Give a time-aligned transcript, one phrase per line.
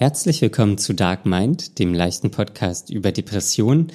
[0.00, 3.88] Herzlich willkommen zu Dark Mind, dem leichten Podcast über Depressionen.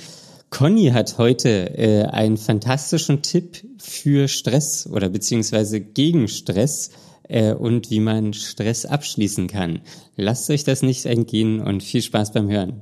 [0.49, 6.92] Conny hat heute äh, einen fantastischen Tipp für Stress oder beziehungsweise gegen Stress
[7.29, 9.79] äh, und wie man Stress abschließen kann.
[10.18, 12.81] Lasst euch das nicht entgehen und viel Spaß beim Hören.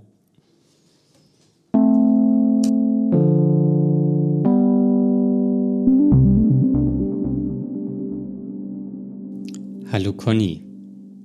[9.91, 10.63] Hallo Conny.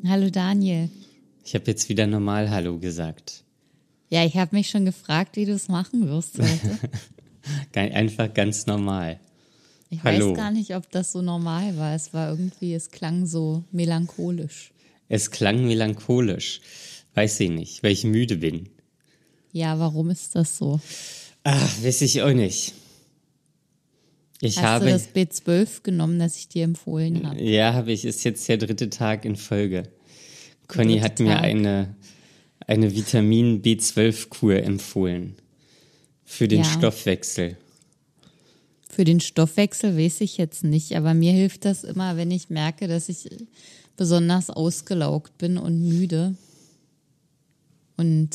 [0.07, 0.91] Hallo Daniel.
[1.47, 3.45] Ich habe jetzt wieder normal Hallo gesagt.
[4.11, 6.91] Ja, ich habe mich schon gefragt, wie du es machen wirst heute.
[7.95, 9.21] Einfach ganz normal.
[9.89, 10.31] Ich Hallo.
[10.31, 11.95] weiß gar nicht, ob das so normal war.
[11.95, 14.73] Es war irgendwie, es klang so melancholisch.
[15.09, 16.63] Es klang melancholisch.
[17.15, 18.69] Weiß ich nicht, weil ich müde bin.
[19.53, 20.81] Ja, warum ist das so?
[21.45, 22.75] Ach, weiß ich auch nicht.
[24.41, 24.87] Ich Hast habe.
[24.87, 27.41] du das B12 genommen, das ich dir empfohlen habe?
[27.41, 28.05] Ja, habe ich.
[28.05, 29.85] Ist jetzt der dritte Tag in Folge.
[30.69, 31.95] Conny hat mir eine,
[32.67, 35.37] eine Vitamin B12-Kur empfohlen.
[36.25, 36.65] Für den Ja.
[36.65, 37.57] Stoffwechsel.
[38.89, 42.89] Für den Stoffwechsel weiß ich jetzt nicht, aber mir hilft das immer, wenn ich merke,
[42.89, 43.29] dass ich
[43.97, 46.35] besonders ausgelaugt bin und müde.
[47.97, 48.31] Und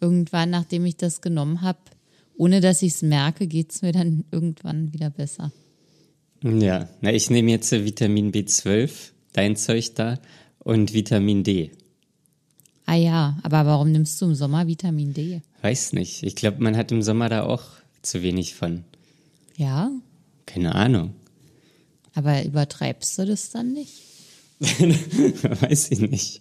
[0.00, 1.78] irgendwann, nachdem ich das genommen habe,
[2.36, 5.52] ohne dass ich es merke, geht es mir dann irgendwann wieder besser.
[6.42, 8.90] Ja, na, ich nehme jetzt Vitamin B12,
[9.32, 10.18] dein Zeug da,
[10.66, 11.70] und Vitamin D.
[12.86, 15.40] Ah ja, aber warum nimmst du im Sommer Vitamin D?
[15.62, 16.22] Weiß nicht.
[16.24, 17.62] Ich glaube, man hat im Sommer da auch
[18.02, 18.84] zu wenig von.
[19.56, 19.90] Ja,
[20.44, 21.14] Keine Ahnung.
[22.14, 24.02] aber übertreibst du das dann nicht?
[24.60, 26.40] Weiß ich nicht.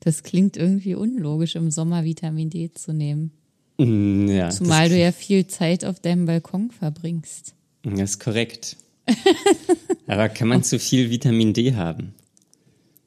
[0.00, 3.30] Das klingt irgendwie unlogisch, im Sommer Vitamin D zu nehmen.
[3.78, 7.54] Mm, Ja, Zumal du ja viel Zeit auf deinem Balkon verbringst.
[7.82, 8.76] das, das ist korrekt.
[10.06, 12.14] Aber kann man zu viel Vitamin D haben?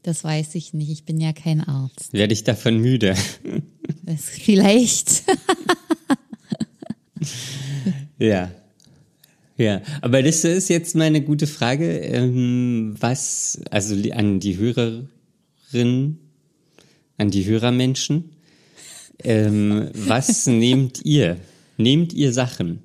[0.04, 0.92] Das weiß ich nicht.
[0.92, 2.14] Ich bin ja kein Arzt.
[2.14, 3.16] Werde ich davon müde?
[4.02, 5.24] Das vielleicht.
[8.20, 8.52] ja.
[9.58, 12.00] Ja, aber das ist jetzt mal eine gute Frage.
[12.00, 16.18] Ähm, was, also an die Hörerin,
[17.18, 18.32] an die Hörermenschen,
[19.24, 21.38] ähm, was nehmt ihr?
[21.78, 22.80] Nehmt ihr Sachen?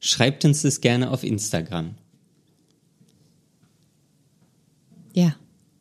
[0.00, 1.94] Schreibt uns das gerne auf Instagram.
[5.14, 5.36] Ja.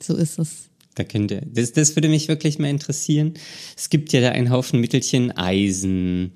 [0.00, 0.70] So ist es.
[0.94, 3.34] Da könnt ihr, das, das würde mich wirklich mal interessieren.
[3.76, 6.32] Es gibt ja da einen Haufen Mittelchen, Eisen,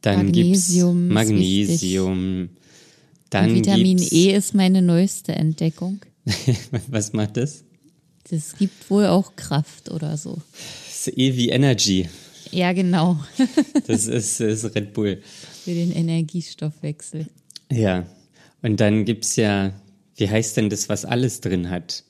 [0.00, 2.48] dann Magnesium gibt's Magnesium,
[3.30, 6.00] dann Und Vitamin E ist meine neueste Entdeckung.
[6.88, 7.64] was macht das?
[8.30, 10.38] Das gibt wohl auch Kraft oder so.
[10.86, 12.08] Das ist E wie Energy.
[12.50, 13.18] Ja, genau.
[13.86, 15.22] Das ist, das ist Red Bull.
[15.64, 17.26] Für den Energiestoffwechsel.
[17.72, 18.06] Ja.
[18.62, 19.72] Und dann gibt's ja,
[20.16, 22.04] wie heißt denn das, was alles drin hat?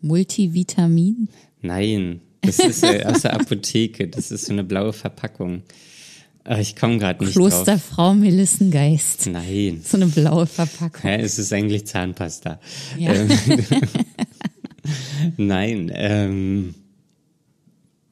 [0.00, 1.28] Multivitamin.
[1.62, 4.08] Nein, das ist aus der Apotheke.
[4.08, 5.62] Das ist so eine blaue Verpackung.
[6.44, 7.48] Ah, ich komme gerade nicht drauf.
[7.48, 9.26] Klosterfrau Melissengeist.
[9.26, 9.82] Nein.
[9.84, 11.02] So eine blaue Verpackung.
[11.02, 12.58] Hä, es ist eigentlich Zahnpasta.
[12.96, 13.12] Ja.
[15.36, 16.74] Nein, ähm,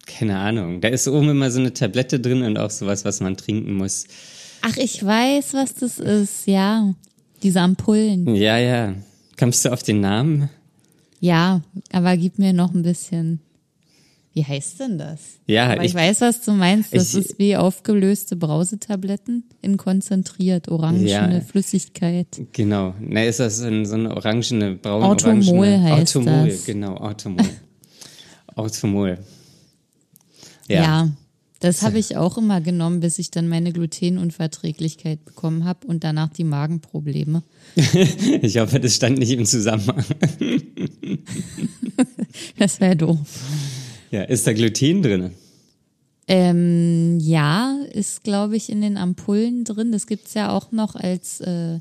[0.07, 0.81] keine Ahnung.
[0.81, 4.07] Da ist oben immer so eine Tablette drin und auch sowas, was man trinken muss.
[4.63, 6.47] Ach, ich weiß, was das ist.
[6.47, 6.95] Ja,
[7.43, 8.35] diese Ampullen.
[8.35, 8.95] Ja, ja.
[9.39, 10.49] Kommst du auf den Namen?
[11.21, 11.63] Ja,
[11.93, 13.41] aber gib mir noch ein bisschen.
[14.37, 15.21] Wie heißt denn das?
[15.47, 16.95] Ja, aber ich, ich- weiß, was du meinst.
[16.95, 21.41] Das ich- ist wie aufgelöste Brausetabletten in konzentriert, orangene Ja.
[21.41, 22.27] Flüssigkeit.
[22.53, 22.95] Genau.
[23.01, 26.65] Na, ist das so ein, so eine orangene, braune Automol orangene, heißt Automol, das.
[26.67, 27.47] genau, Automol.
[28.57, 29.19] Automol.
[30.69, 30.83] Ja.
[30.83, 31.11] Ja.
[31.61, 36.29] das habe ich auch immer genommen, bis ich dann meine Glutenunverträglichkeit bekommen habe und danach
[36.29, 37.43] die Magenprobleme.
[38.43, 40.05] Ich hoffe, das stand nicht im Zusammenhang.
[42.59, 43.19] Das wäre doof.
[44.11, 45.31] Ja, ist da Gluten drin?
[46.29, 49.93] Ähm, ja, ist, glaube ich, in den Ampullen drin.
[49.93, 51.79] Das gibt's ja auch noch als, äh,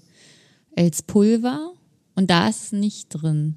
[0.76, 1.74] als Pulver.
[2.16, 3.56] Und da ist es nicht drin.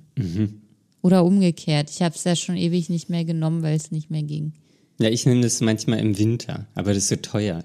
[1.02, 1.90] Oder umgekehrt.
[1.90, 4.52] Ich habe es ja schon ewig nicht mehr genommen, weil es nicht mehr ging.
[4.98, 7.64] Ja, ich nehme das manchmal im Winter, aber das ist so teuer.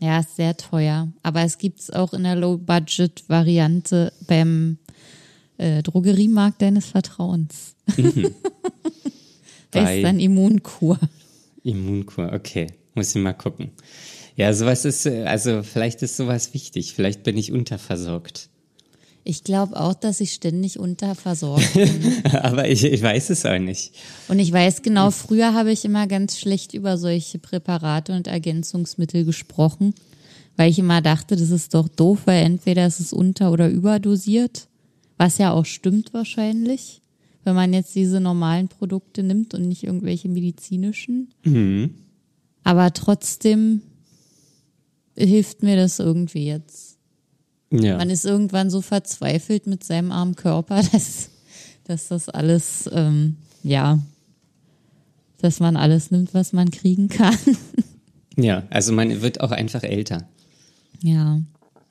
[0.00, 1.08] Ja, ist sehr teuer.
[1.22, 4.78] Aber es gibt's auch in der Low-Budget-Variante beim
[5.56, 7.74] äh, Drogeriemarkt deines Vertrauens.
[9.70, 10.98] Bei- heißt dann Immunkur.
[11.62, 12.68] Immunkur, okay.
[12.94, 13.70] Muss ich mal gucken.
[14.36, 16.94] Ja, sowas ist, äh, also vielleicht ist sowas wichtig.
[16.94, 18.48] Vielleicht bin ich unterversorgt.
[19.24, 22.22] Ich glaube auch, dass ich ständig unterversorgt bin.
[22.32, 23.92] Aber ich, ich weiß es auch nicht.
[24.28, 29.24] Und ich weiß genau, früher habe ich immer ganz schlecht über solche Präparate und Ergänzungsmittel
[29.26, 29.92] gesprochen,
[30.56, 34.68] weil ich immer dachte, das ist doch doof, weil entweder ist es unter- oder überdosiert,
[35.18, 37.02] was ja auch stimmt wahrscheinlich,
[37.48, 41.32] wenn man jetzt diese normalen Produkte nimmt und nicht irgendwelche medizinischen.
[41.44, 41.94] Mhm.
[42.62, 43.80] Aber trotzdem
[45.16, 46.98] hilft mir das irgendwie jetzt.
[47.70, 47.96] Ja.
[47.96, 51.30] Man ist irgendwann so verzweifelt mit seinem armen Körper, dass,
[51.84, 53.98] dass das alles, ähm, ja,
[55.38, 57.34] dass man alles nimmt, was man kriegen kann.
[58.36, 60.28] ja, also man wird auch einfach älter.
[61.02, 61.40] Ja.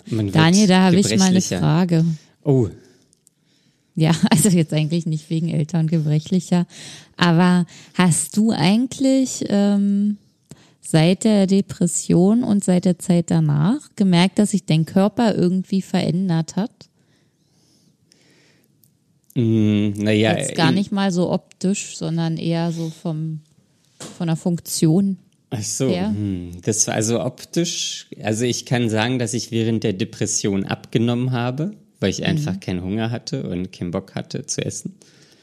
[0.06, 1.42] Daniel, da habe ich mal eine.
[1.42, 2.06] Frage.
[2.44, 2.70] Oh,
[3.98, 6.66] Ja, also jetzt eigentlich nicht wegen älter und gebrechlicher.
[7.18, 7.66] Aber
[7.96, 10.18] hast du eigentlich ähm,
[10.80, 16.56] seit der Depression und seit der Zeit danach gemerkt, dass sich dein Körper irgendwie verändert
[16.56, 16.72] hat?
[19.34, 20.38] mm, naja.
[20.38, 23.42] Jetzt gar nicht mal so optisch, sondern eher so vom
[24.18, 25.18] von der Funktion.
[25.50, 26.10] Ach so, Ja.
[26.10, 31.32] hm, das war also optisch, also ich kann sagen, dass ich während der Depression abgenommen
[31.32, 34.96] habe, weil ich einfach keinen Hunger hatte und keinen Bock hatte zu essen.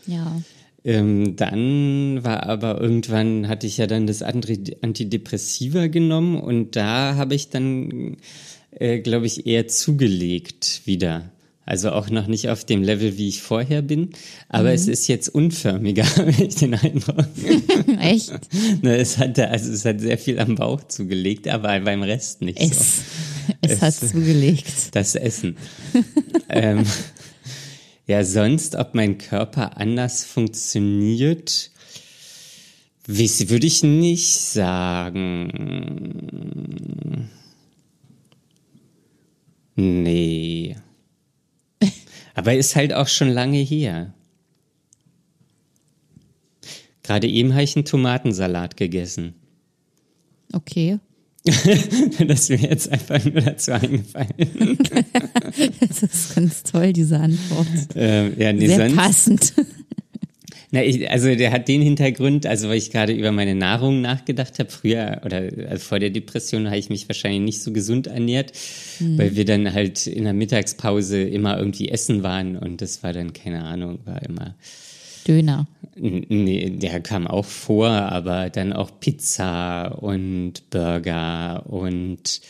[0.07, 0.41] Ja.
[0.85, 7.35] Ähm, dann war aber irgendwann hatte ich ja dann das Antidepressiva genommen und da habe
[7.35, 8.19] ich dann,
[8.71, 11.31] äh, glaube ich, eher zugelegt wieder.
[11.67, 14.11] Also auch noch nicht auf dem Level, wie ich vorher bin,
[14.51, 17.25] aber es ist jetzt unförmiger, habe ich den Eindruck.
[18.01, 18.33] Echt?
[18.83, 22.61] Ne, es hat, also es hat sehr viel am Bauch zugelegt, aber beim Rest nicht
[22.61, 22.67] so.
[23.61, 24.95] Es, es hat zugelegt.
[24.95, 25.57] Das Essen.
[26.49, 26.85] ähm,
[28.07, 31.71] ja, sonst, ob mein Körper anders funktioniert,
[33.07, 35.51] wiss- würde ich nicht sagen.
[39.77, 40.77] Nee.
[42.35, 44.13] Aber ist halt auch schon lange her.
[47.03, 49.35] Gerade eben habe ich einen Tomatensalat gegessen.
[50.53, 50.99] Okay.
[52.27, 54.29] Das ist mir jetzt einfach nur dazu eingefallen.
[55.81, 57.67] Das ist ganz toll, diese Antwort.
[57.95, 59.55] Ähm, ja, nee, Sehr sonst, passend.
[60.71, 64.59] Na, ich, also der hat den Hintergrund, also weil ich gerade über meine Nahrung nachgedacht
[64.59, 64.71] habe.
[64.71, 68.53] Früher oder also vor der Depression habe ich mich wahrscheinlich nicht so gesund ernährt,
[68.99, 73.33] weil wir dann halt in der Mittagspause immer irgendwie essen waren und das war dann,
[73.33, 74.57] keine Ahnung, war immer,
[75.27, 75.67] Döner.
[75.97, 82.41] nee, der kam auch vor, aber dann auch Pizza und Burger und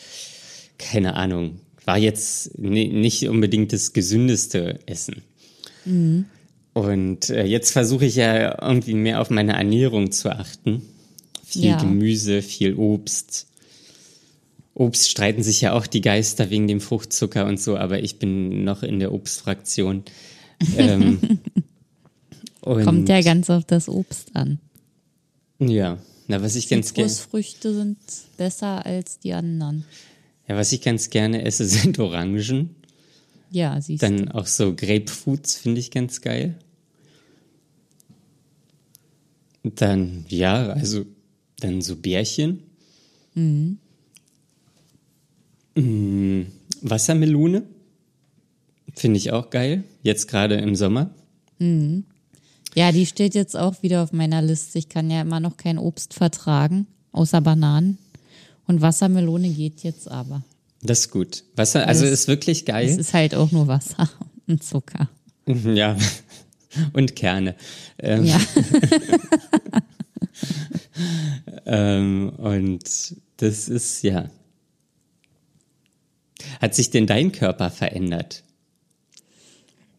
[0.79, 5.23] keine Ahnung, war jetzt ni- nicht unbedingt das gesündeste Essen.
[6.73, 10.82] Und äh, jetzt versuche ich ja irgendwie mehr auf meine Ernährung zu achten.
[11.44, 11.76] Viel Ja.
[11.81, 13.47] Gemüse, viel Obst.
[14.73, 18.65] Obst streiten sich ja auch die Geister wegen dem Fruchtzucker und so, aber ich bin
[18.65, 20.03] noch in der Obstfraktion.
[20.76, 21.21] Ähm,
[22.64, 24.58] und, Kommt ja ganz auf das Obst an.
[25.58, 27.99] Ja, na, was ich ganz gerne, Zitrusfrüchte sind
[28.38, 29.84] besser als die anderen.
[30.49, 32.75] ja, was ich ganz gerne esse, sind Orangen.
[33.50, 34.06] Ja, siehst du.
[34.06, 36.58] Dann auch so Grapefruits finde ich ganz geil.
[39.62, 41.05] Dann, ja, also
[41.61, 42.62] dann so Bärchen.
[43.34, 43.78] Mhm.
[46.81, 47.64] Wassermelone
[48.94, 49.84] finde ich auch geil.
[50.02, 51.11] Jetzt gerade im Sommer.
[52.75, 54.79] Ja, die steht jetzt auch wieder auf meiner Liste.
[54.79, 57.99] Ich kann ja immer noch kein Obst vertragen, außer Bananen.
[58.67, 60.43] Und Wassermelone geht jetzt aber.
[60.83, 61.45] Das ist gut.
[61.57, 62.88] Wasser, also Das- ist wirklich Es geil.
[62.99, 64.09] ist halt auch nur Wasser
[64.47, 65.09] und Zucker.
[65.47, 65.97] Ja.
[66.93, 67.54] Und Kerne.
[67.99, 68.40] Ähm, Ja.
[71.66, 74.28] Ähm, und das ist, ja.
[76.61, 78.43] Hat sich denn dein Körper verändert?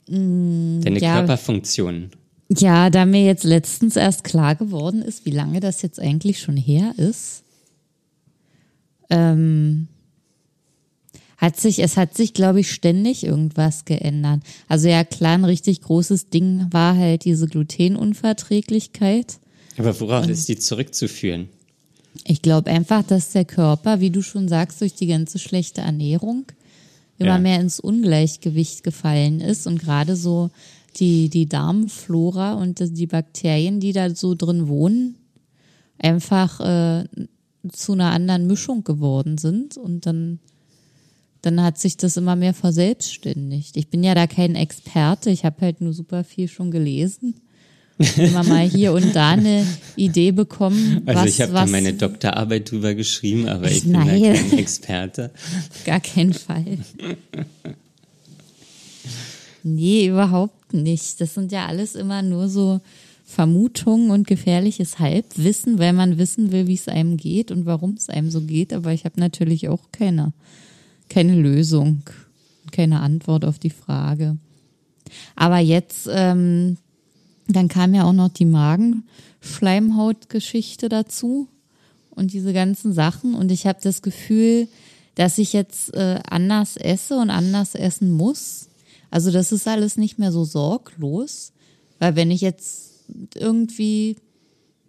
[0.07, 1.15] Deine ja.
[1.17, 2.11] Körperfunktion?
[2.49, 6.57] Ja, da mir jetzt letztens erst klar geworden ist, wie lange das jetzt eigentlich schon
[6.57, 7.43] her ist,
[9.09, 9.87] ähm,
[11.37, 14.41] hat sich, es hat sich, glaube ich, ständig irgendwas geändert.
[14.67, 19.39] Also ja, klar, ein richtig großes Ding war halt diese Glutenunverträglichkeit.
[19.77, 21.49] Aber worauf ist die zurückzuführen?
[22.23, 26.45] Ich glaube einfach, dass der Körper, wie du schon sagst, durch die ganze schlechte Ernährung
[27.17, 27.37] immer Ja.
[27.39, 30.49] mehr ins Ungleichgewicht gefallen ist und gerade so
[30.97, 35.15] die, die Darmflora und die Bakterien, die da so drin wohnen,
[35.97, 37.05] einfach äh,
[37.71, 40.39] zu einer anderen Mischung geworden sind und dann,
[41.41, 43.77] dann hat sich das immer mehr verselbstständigt.
[43.77, 47.35] Ich bin ja da kein Experte, ich habe halt nur super viel schon gelesen.
[48.17, 52.69] Immer mal hier und da eine Idee bekommen, Also was, ich habe da meine Doktorarbeit
[52.69, 54.21] drüber geschrieben, aber ich bin da nein.
[54.21, 55.31] kein Experte.
[55.85, 56.79] gar keinen Fall.
[59.67, 61.19] Nee, überhaupt nicht.
[61.19, 62.81] Das sind ja alles immer nur so
[63.23, 68.07] Vermutungen und gefährliches Halbwissen, weil man wissen will, wie es einem geht und warum es
[68.07, 68.73] einem so geht.
[68.73, 70.33] Aber ich habe natürlich auch keine,
[71.09, 72.03] keine Lösung,
[72.71, 74.37] keine Antwort auf die Frage.
[75.35, 76.77] Aber jetzt, ähm,
[77.47, 81.47] dann kam ja auch noch die Magenschleimhautgeschichte dazu
[82.11, 83.33] und diese ganzen Sachen.
[83.33, 84.67] Und ich habe das Gefühl,
[85.15, 88.69] dass ich jetzt äh, anders esse und anders essen muss.
[89.15, 91.53] Also das ist alles nicht mehr so sorglos,
[91.99, 94.17] weil wenn ich jetzt irgendwie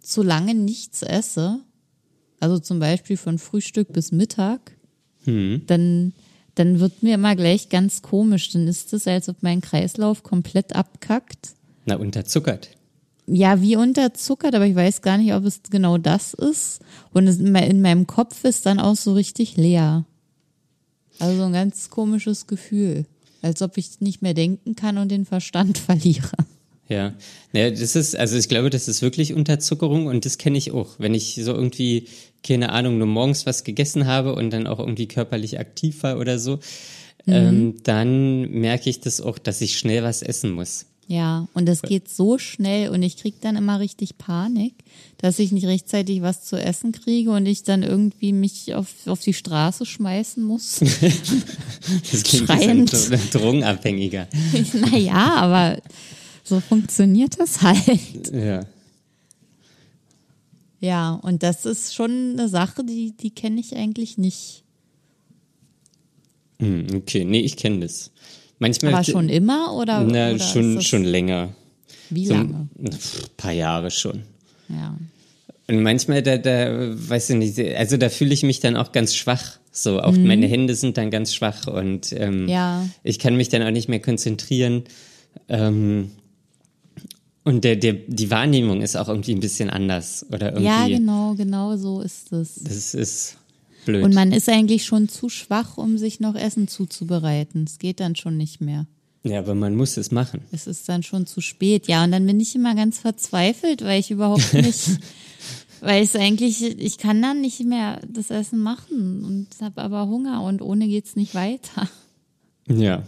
[0.01, 1.61] zu lange nichts esse,
[2.41, 4.75] also zum Beispiel von Frühstück bis Mittag,
[5.23, 5.61] Hm.
[5.67, 6.11] dann,
[6.55, 8.49] dann wird mir immer gleich ganz komisch.
[8.51, 11.55] Dann ist es, als ob mein Kreislauf komplett abkackt.
[11.85, 12.71] Na, unterzuckert.
[13.27, 16.79] Ja, wie unterzuckert, aber ich weiß gar nicht, ob es genau das ist.
[17.13, 20.03] Und es in me- in meinem Kopf ist dann auch so richtig leer.
[21.19, 23.05] Also so ein ganz komisches Gefühl.
[23.41, 26.31] Als ob ich nicht mehr denken kann und den Verstand verliere.
[26.89, 27.13] Ja,
[27.51, 30.95] naja, das ist, also ich glaube, das ist wirklich Unterzuckerung und das kenne ich auch.
[30.99, 32.07] Wenn ich so irgendwie,
[32.43, 36.39] keine Ahnung, nur morgens was gegessen habe und dann auch irgendwie körperlich aktiv war oder
[36.39, 36.59] so,
[37.27, 40.85] ähm, dann merke ich das auch, dass ich schnell was essen muss.
[41.09, 44.73] Ja, und das geht so schnell und ich krieg dann immer richtig Panik,
[45.17, 49.21] dass ich nicht rechtzeitig was zu essen kriege und ich dann irgendwie mich auf, auf
[49.21, 50.79] die Straße schmeißen muss.
[52.11, 52.93] Das klingt Schreiend.
[52.93, 54.27] ein Drogenabhängiger.
[54.73, 55.81] naja, aber
[56.43, 58.33] so funktioniert das halt.
[58.33, 58.65] Ja.
[60.81, 64.63] Ja, und das ist schon eine Sache, die, die kenne ich eigentlich nicht.
[66.59, 68.11] Hm, okay, nee, ich kenne das.
[68.59, 68.93] Manchmal.
[68.93, 70.03] Aber schon immer oder?
[70.03, 71.49] Na, oder schon, schon länger.
[72.09, 72.67] Wie So lange?
[72.79, 72.89] ein
[73.37, 74.23] paar Jahre schon.
[74.69, 74.97] Ja.
[75.69, 79.13] Und manchmal, da, da, weiß ich nicht, also da fühle ich mich dann auch ganz
[79.15, 79.59] schwach.
[79.71, 82.49] So, auch meine Hände sind dann ganz schwach und ähm, Mhm.
[82.49, 82.87] Ja.
[83.03, 84.85] ich kann mich dann auch nicht mehr konzentrieren.
[85.49, 86.11] Ähm,
[87.43, 90.25] und der, der, die Wahrnehmung ist auch irgendwie ein bisschen anders.
[90.31, 90.65] Oder irgendwie.
[90.65, 92.55] ja, genau, genau so ist es.
[92.55, 93.37] Das ist
[93.87, 94.03] blöd.
[94.03, 97.63] Und man ist eigentlich schon zu schwach, um sich noch Essen zuzubereiten.
[97.67, 98.85] Es geht dann schon nicht mehr.
[99.23, 100.41] ja, aber man muss es machen.
[100.51, 101.87] Es ist dann schon zu spät.
[101.87, 104.99] Ja, und dann bin ich immer ganz verzweifelt, weil ich überhaupt nicht,
[105.81, 110.43] weil es eigentlich, ich kann dann nicht mehr das Essen machen und habe aber Hunger
[110.43, 111.89] und ohne geht's nicht weiter.
[112.69, 113.03] Ja,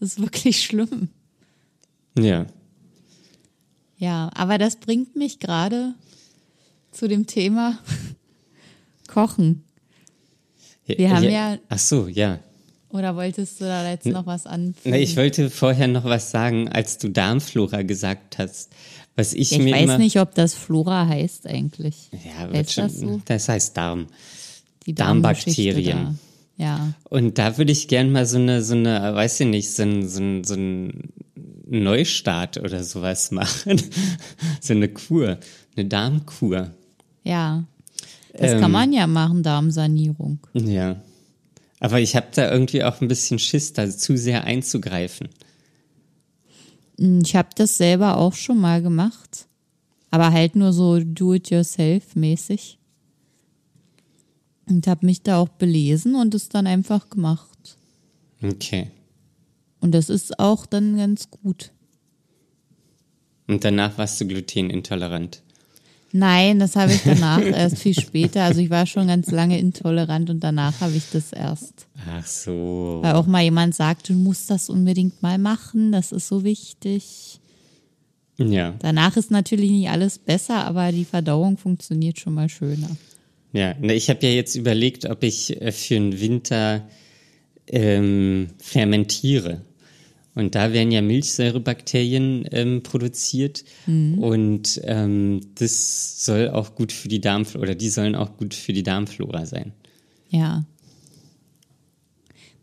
[0.00, 1.08] Das ist wirklich schlimm.
[2.18, 2.46] ja.
[3.98, 5.94] Ja, aber das bringt mich gerade
[6.92, 7.78] zu dem Thema
[9.06, 9.62] Kochen.
[10.86, 12.38] Wir haben ja- Ach so, ja.
[12.90, 14.90] Oder wolltest du da jetzt noch was anfügen?
[14.96, 18.70] Nee, ich wollte vorher noch was sagen, als du Darmflora gesagt hast.
[19.16, 22.10] Was ich, ich mir weiß immer, nicht, ob das Flora heißt eigentlich.
[22.12, 23.20] Ja, wird schon, das so?
[23.24, 24.06] das heißt Darm.
[24.86, 26.18] Die Darmbakterien.
[26.58, 26.64] Da.
[26.64, 26.92] Ja.
[27.10, 30.08] Und da würde ich gern mal so eine, so eine, weiß ich nicht, so ein,
[30.08, 31.12] so ein, so ein
[31.66, 33.80] Neustart oder sowas machen.
[34.60, 35.38] so eine Kur,
[35.76, 36.70] eine Darmkur.
[37.24, 37.64] Ja.
[38.38, 38.60] Das Ähm.
[38.60, 40.40] kann man ja machen, Darmsanierung.
[40.54, 41.00] Ja.
[41.80, 45.28] Aber ich habe da irgendwie auch ein bisschen Schiss, da zu sehr einzugreifen.
[46.98, 49.46] Ich habe das selber auch schon mal gemacht.
[50.10, 52.78] Aber halt nur so do-it-yourself-mäßig.
[54.68, 57.76] Und habe mich da auch belesen und es dann einfach gemacht.
[58.42, 58.90] Okay.
[59.80, 61.72] Und das ist auch dann ganz gut.
[63.46, 65.42] Und danach warst du glutenintolerant.
[66.18, 68.44] Nein, das habe ich danach erst viel später.
[68.44, 71.86] Also ich war schon ganz lange intolerant und danach habe ich das erst.
[72.08, 73.00] Ach so.
[73.02, 77.38] Weil auch mal jemand sagt, du musst das unbedingt mal machen, das ist so wichtig.
[78.38, 78.74] Ja.
[78.78, 82.96] Danach ist natürlich nicht alles besser, aber die Verdauung funktioniert schon mal schöner.
[83.52, 86.88] Ja, ich habe ja jetzt überlegt, ob ich äh, für den Winter
[87.66, 89.62] ähm, fermentiere.
[90.36, 93.64] Und da werden ja Milchsäurebakterien ähm, produziert
[94.20, 98.74] und ähm, das soll auch gut für die Darmflora, oder die sollen auch gut für
[98.74, 99.72] die Darmflora sein.
[100.28, 100.66] Ja.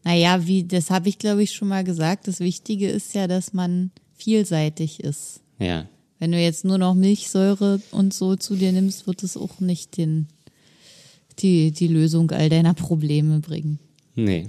[0.03, 2.27] Naja, wie, das habe ich glaube ich schon mal gesagt.
[2.27, 5.41] Das Wichtige ist ja, dass man vielseitig ist.
[5.57, 5.87] Ja,
[6.19, 9.97] Wenn du jetzt nur noch Milchsäure und so zu dir nimmst, wird es auch nicht
[9.97, 10.27] den,
[11.39, 13.79] die, die Lösung all deiner Probleme bringen.
[14.13, 14.47] nee.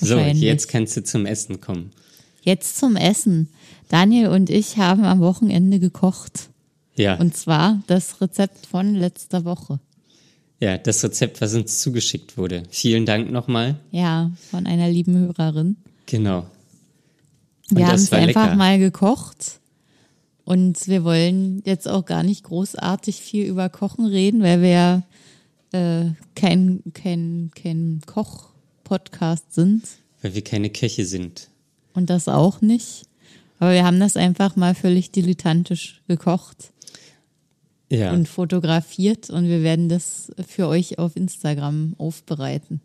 [0.00, 1.90] So, jetzt kannst du zum Essen kommen.
[2.42, 3.48] Jetzt zum Essen.
[3.88, 6.48] Daniel und ich haben am Wochenende gekocht.
[6.96, 9.78] Ja, Und zwar das Rezept von letzter Woche.
[10.58, 12.62] ja, das Rezept, was uns zugeschickt wurde.
[12.70, 13.76] Vielen Dank nochmal.
[13.90, 15.76] Ja, von einer lieben Hörerin.
[16.06, 16.46] Genau.
[17.70, 18.56] Und Wir haben es einfach lecker.
[18.56, 19.60] mal gekocht.
[20.44, 25.02] Und wir wollen jetzt auch gar nicht großartig viel über Kochen reden, weil wir ja
[25.72, 28.00] äh, kein, kein, kein
[28.90, 29.82] Koch-Podcast sind.
[30.22, 31.48] Weil wir keine Köche sind.
[31.94, 33.04] und das auch nicht.
[33.58, 36.72] Aber wir haben das einfach mal völlig dilettantisch gekocht
[37.90, 38.12] Ja.
[38.12, 42.80] und fotografiert und wir werden das für euch auf Instagram aufbereiten.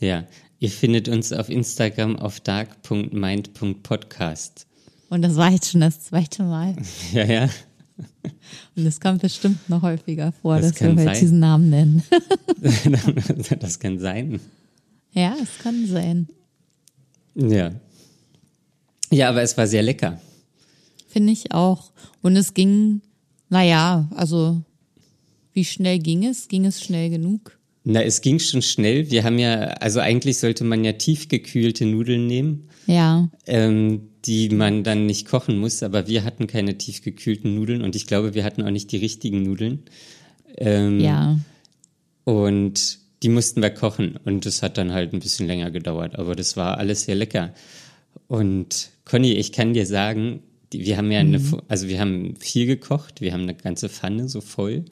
[0.00, 0.24] Ja.
[0.58, 4.66] Ihr findet uns auf Instagram auf dark.mind.podcast.
[5.10, 6.74] Und das war jetzt schon das zweite Mal.
[7.12, 7.48] Ja, ja.
[8.74, 11.20] Und es kommt bestimmt noch häufiger vor, Das dass wir heute sein.
[11.20, 12.02] diesen Namen nennen.
[13.60, 14.40] das kann sein.
[15.12, 16.28] Ja, es kann sein.
[17.34, 17.72] Ja.
[19.10, 20.20] Ja, aber es war sehr lecker.
[21.08, 21.92] Finde ich auch.
[22.22, 23.02] Und es ging,
[23.50, 24.62] naja, also
[25.52, 26.48] wie schnell ging es?
[26.48, 27.58] Ging es schnell genug?
[27.84, 29.10] Na, es ging schon schnell.
[29.10, 34.84] Wir haben ja, also eigentlich sollte man ja tiefgekühlte Nudeln nehmen, Ja, ähm, die man
[34.84, 38.62] dann nicht kochen muss, aber wir hatten keine tiefgekühlten Nudeln und ich glaube, wir hatten
[38.62, 39.82] auch nicht die richtigen Nudeln.
[40.56, 41.40] Ähm, ja.
[42.24, 46.34] Und die mussten wir kochen und das hat dann halt ein bisschen länger gedauert, aber
[46.34, 47.52] das war alles sehr lecker.
[48.28, 51.60] Und Conny, ich kann dir sagen, wir haben ja eine, Mhm.
[51.68, 54.84] also wir haben viel gekocht, wir haben eine ganze Pfanne so voll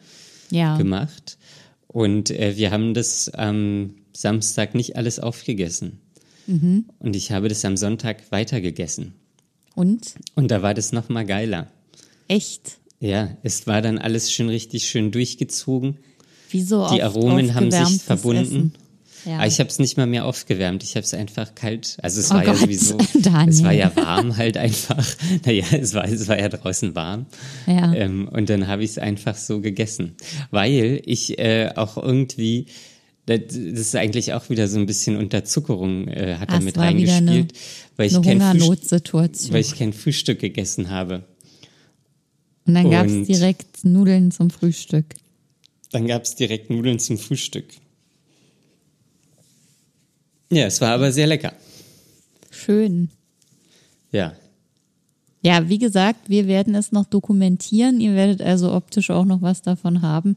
[0.51, 0.77] Ja.
[0.77, 1.39] gemacht
[1.87, 6.01] und äh, wir haben das am Samstag nicht alles aufgegessen.
[6.47, 6.85] Mhm.
[6.99, 9.15] Und ich habe das am Sonntag weitergegessen.
[9.75, 10.15] Und?
[10.35, 11.71] Und da war das noch mal geiler.
[12.29, 12.79] Echt?
[12.99, 15.97] Ja, es war dann alles schön richtig schön durchgezogen.
[16.51, 18.73] Wieso Die Aromen haben sich verbunden.
[19.27, 19.37] Ja.
[19.37, 20.83] Aber ich habe es nicht mal mehr aufgewärmt.
[20.83, 21.99] Ich habe es einfach kalt.
[22.01, 22.97] Also es Oh war ja Gott, sowieso.
[23.21, 23.49] Daniel.
[23.51, 25.07] Es war ja warm halt einfach.
[25.45, 27.27] Naja, es war, es war ja draußen warm.
[27.67, 27.93] Ja.
[27.93, 30.15] Ähm, und dann habe ich es einfach so gegessen.
[30.51, 32.65] Weil ich äh, auch irgendwie,
[33.27, 36.65] das, das ist eigentlich auch wieder so ein bisschen Unterzuckerung äh, hat Ah, da es
[36.65, 37.53] mit war wieder eine- reingespielt.
[37.99, 41.25] weil ich Eine kein weil ich kein Frühstück gegessen habe.
[42.67, 45.05] Und dann gab es direkt Nudeln zum Frühstück.
[45.93, 47.67] Dann gab es direkt Nudeln zum Frühstück.
[50.53, 51.53] Ja, es war aber sehr lecker.
[52.51, 53.11] Schön.
[54.13, 54.35] Ja.
[55.43, 58.01] Ja, wie gesagt, wir werden es noch dokumentieren.
[58.01, 60.37] Ihr werdet also optisch auch noch was davon haben.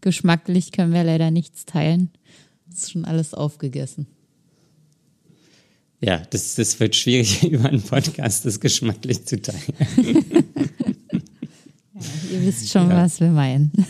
[0.00, 2.10] Geschmacklich können wir leider nichts teilen.
[2.70, 4.06] Ist schon alles aufgegessen.
[6.00, 9.74] Ja, das, das wird schwierig, über einen Podcast das geschmacklich zu teilen.
[12.30, 13.04] Ihr wisst schon, Ja.
[13.04, 13.72] was wir meinen.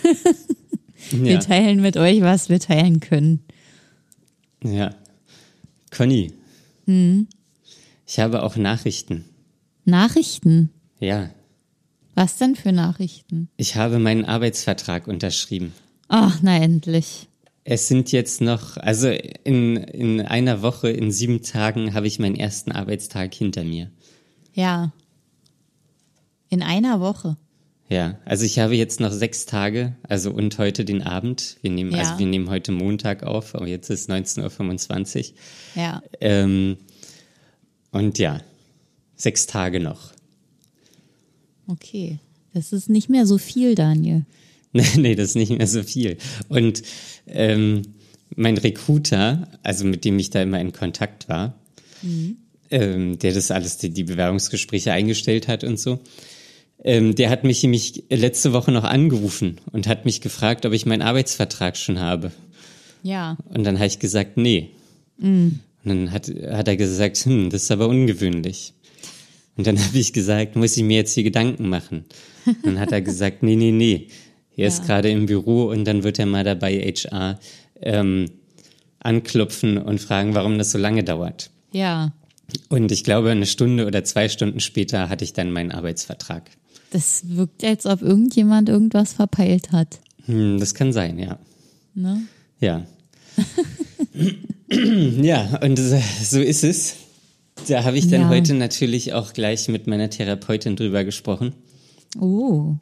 [1.11, 3.41] Wir Ja, teilen mit euch, was wir teilen können.
[4.63, 4.95] ja.
[5.91, 6.33] Conny,
[6.87, 7.27] Hm.
[8.07, 9.25] ich habe auch Nachrichten.
[9.87, 10.71] Nachrichten.
[11.01, 11.31] Ja,
[12.15, 13.49] Was denn für Nachrichten?
[13.57, 15.73] ich habe meinen Arbeitsvertrag unterschrieben.
[16.09, 17.29] Ach, na endlich.
[17.65, 22.37] Es sind jetzt noch, also in, in einer Woche, in sieben Tagen habe ich meinen
[22.37, 23.91] ersten Arbeitstag hinter mir.
[24.55, 24.93] Ja.
[26.51, 27.37] In einer Woche.
[27.91, 31.57] Ja, also ich habe jetzt noch sechs Tage, also und heute den Abend.
[31.63, 31.99] Wir nehmen, Ja.
[32.01, 35.83] also wir nehmen heute Montag auf, aber jetzt ist 19.25 Uhr.
[35.83, 36.03] Ja.
[36.21, 36.77] Ähm,
[37.91, 38.41] und ja,
[39.17, 40.13] sechs Tage noch.
[41.67, 42.19] Okay.
[42.53, 44.25] Das ist nicht mehr so viel, Daniel.
[44.75, 46.19] Nee, nee, das ist nicht mehr so viel.
[46.51, 46.83] Und
[47.27, 47.81] ähm,
[48.37, 51.55] mein Recruiter, also mit dem ich da immer in Kontakt war,
[52.71, 56.01] ähm, der das alles, die, die Bewerbungsgespräche eingestellt hat und so,
[56.85, 60.87] ähm, der hat mich nämlich letzte Woche noch angerufen und hat mich gefragt, ob ich
[60.87, 62.31] meinen Arbeitsvertrag schon habe.
[63.03, 63.37] Ja.
[63.49, 64.71] Und dann habe ich gesagt, nee.
[65.21, 68.75] Und dann hat, hat er gesagt, hm, das ist aber ungewöhnlich.
[69.57, 72.05] Und dann habe ich gesagt, muss ich mir jetzt hier Gedanken machen?
[72.47, 74.09] Und dann hat er gesagt, nee, nee, nee.
[74.57, 74.85] Er ist Ja.
[74.87, 77.39] gerade im Büro und dann wird er mal dabei HR
[77.81, 78.27] ähm,
[79.01, 81.51] anklopfen und fragen, warum das so lange dauert.
[81.73, 82.13] Ja.
[82.69, 86.51] Und ich glaube, eine Stunde oder zwei Stunden später hatte ich dann meinen Arbeitsvertrag.
[86.91, 90.01] Das wirkt, als ob irgendjemand irgendwas verpeilt hat.
[90.27, 91.39] Hm, das kann sein, ja.
[91.95, 92.23] Ne?
[92.61, 92.87] Ja.
[94.71, 96.97] ja, und so ist es.
[97.69, 98.29] Da habe ich dann Ja.
[98.29, 101.53] heute natürlich auch gleich mit meiner Therapeutin drüber gesprochen,
[102.19, 102.77] Oh.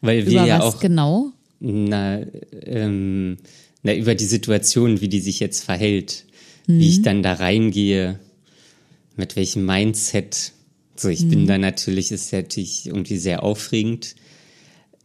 [0.00, 1.32] weil wir Über ja was auch genau?
[1.60, 2.20] na,
[2.62, 3.38] ähm,
[3.82, 6.24] na, über die Situation, wie die sich jetzt verhält,
[6.66, 8.18] wie ich dann da reingehe,
[9.16, 10.52] mit welchem Mindset.
[10.96, 14.14] So, ich bin da natürlich, ist natürlich irgendwie sehr aufregend.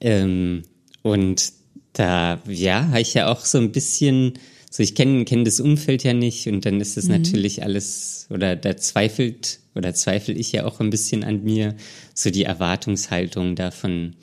[0.02, 0.64] Ähm,
[1.02, 1.52] und
[1.94, 4.34] da, ja, habe ich ja auch so ein bisschen,
[4.70, 8.56] so ich kenne kenn das Umfeld ja nicht und dann ist es natürlich alles, oder
[8.56, 11.76] da zweifelt, oder zweifle ich ja auch ein bisschen an mir,
[12.14, 14.16] so die Erwartungshaltung davon,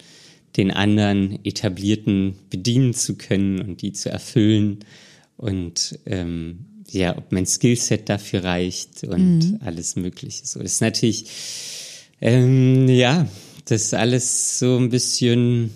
[0.56, 4.78] den anderen Etablierten bedienen zu können und die zu erfüllen.
[5.36, 10.46] Und ähm, ja, ob mein Skillset dafür reicht und alles Mögliche.
[10.46, 11.26] So das ist natürlich,
[12.20, 13.28] ähm, ja,
[13.64, 15.70] das ist alles so ein bisschen,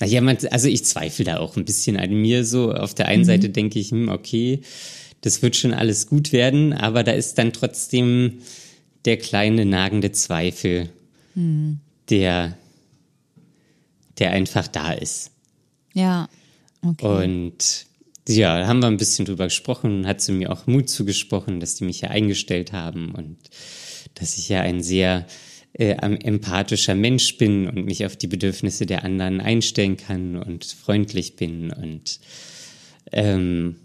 [0.00, 2.72] naja, man, also ich zweifle da auch ein bisschen an mir so.
[2.72, 4.60] Auf der einen Seite denke ich, hm, okay,
[5.20, 8.38] das wird schon alles gut werden, aber da ist dann trotzdem
[9.04, 10.88] der kleine nagende Zweifel,
[12.08, 12.56] der,
[14.18, 15.30] der einfach da ist.
[15.94, 16.28] Ja.
[16.82, 17.24] Okay.
[17.24, 17.86] Und
[18.36, 21.84] ja, haben wir ein bisschen drüber gesprochen, hat sie mir auch Mut zugesprochen, dass die
[21.84, 23.36] mich ja eingestellt haben und
[24.14, 25.26] dass ich ja ein sehr
[25.72, 31.36] äh, empathischer Mensch bin und mich auf die Bedürfnisse der anderen einstellen kann und freundlich
[31.36, 32.20] bin und
[33.12, 33.76] ähm,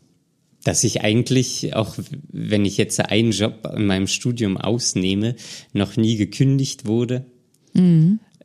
[0.64, 1.96] dass ich eigentlich, auch
[2.32, 5.36] wenn ich jetzt einen Job in meinem Studium ausnehme,
[5.74, 7.26] noch nie gekündigt wurde.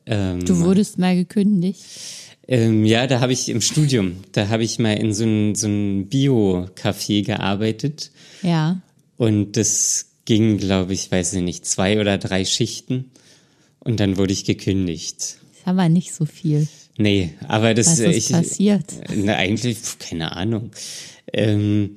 [0.05, 1.81] Ähm, du wurdest mal gekündigt.
[2.51, 5.67] Ähm, ja, da habe ich im Studium, da habe ich mal in so einem so
[5.67, 8.11] ein Bio-Café gearbeitet
[8.43, 8.81] Ja.
[9.17, 13.11] und das ging, glaube ich, weiß ich nicht, zwei oder drei Schichten
[13.79, 15.17] und dann wurde ich gekündigt.
[15.17, 16.67] Ist aber nicht so viel.
[16.97, 18.85] Nee, aber das Was ist ich, passiert?
[19.15, 20.71] Na, eigentlich, keine Ahnung.
[21.31, 21.95] Ähm,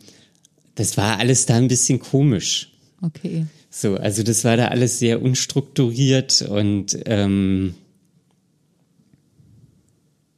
[0.76, 2.70] das war alles da ein bisschen komisch.
[3.02, 3.46] Okay.
[3.70, 7.74] So, also das war da alles sehr unstrukturiert und ähm,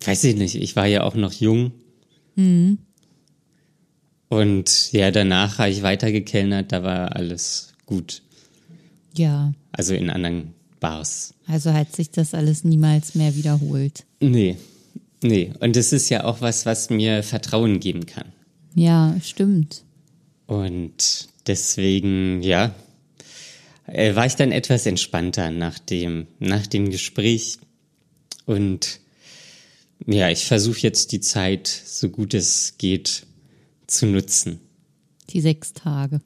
[0.07, 1.73] weiß ich nicht, ich war ja auch noch jung.
[4.29, 8.23] Und ja, danach habe ich weitergekellnert, da war alles gut.
[9.15, 9.53] Ja.
[9.73, 11.35] Also in anderen Bars.
[11.47, 14.05] Also hat sich das alles niemals mehr wiederholt.
[14.21, 14.57] Nee,
[15.23, 15.53] nee.
[15.61, 18.33] Und das ist ja auch was, was mir Vertrauen geben kann.
[18.75, 19.85] Ja, stimmt.
[20.47, 22.75] Und deswegen, ja,
[23.87, 27.59] äh, war ich dann etwas entspannter nach dem, nach dem Gespräch.
[28.45, 29.01] Und
[30.07, 33.27] ja, ich versuche jetzt die Zeit, so gut es geht,
[33.87, 34.61] zu nutzen.
[35.31, 36.21] Die sechs Tage.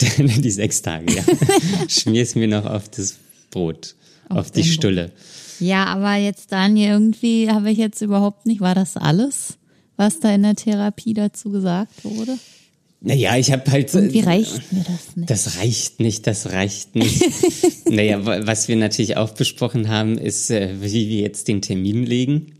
[0.18, 1.22] die sechs Tage, ja.
[1.88, 3.16] Schmier es mir noch auf das
[3.50, 3.94] Brot,
[4.28, 4.74] auf, Auf die dein Brot.
[4.74, 5.12] Stulle.
[5.60, 9.58] Ja, aber jetzt, Daniel, irgendwie habe ich jetzt überhaupt nicht, war das alles,
[9.96, 12.38] was da in der Therapie dazu gesagt wurde?
[13.02, 13.92] Naja, ich habe halt.
[13.94, 15.30] Wie reicht mir das nicht?
[15.30, 17.22] Das reicht nicht, das reicht nicht.
[17.90, 22.04] naja, wa- was wir natürlich auch besprochen haben, ist, äh, wie wir jetzt den Termin
[22.04, 22.52] legen.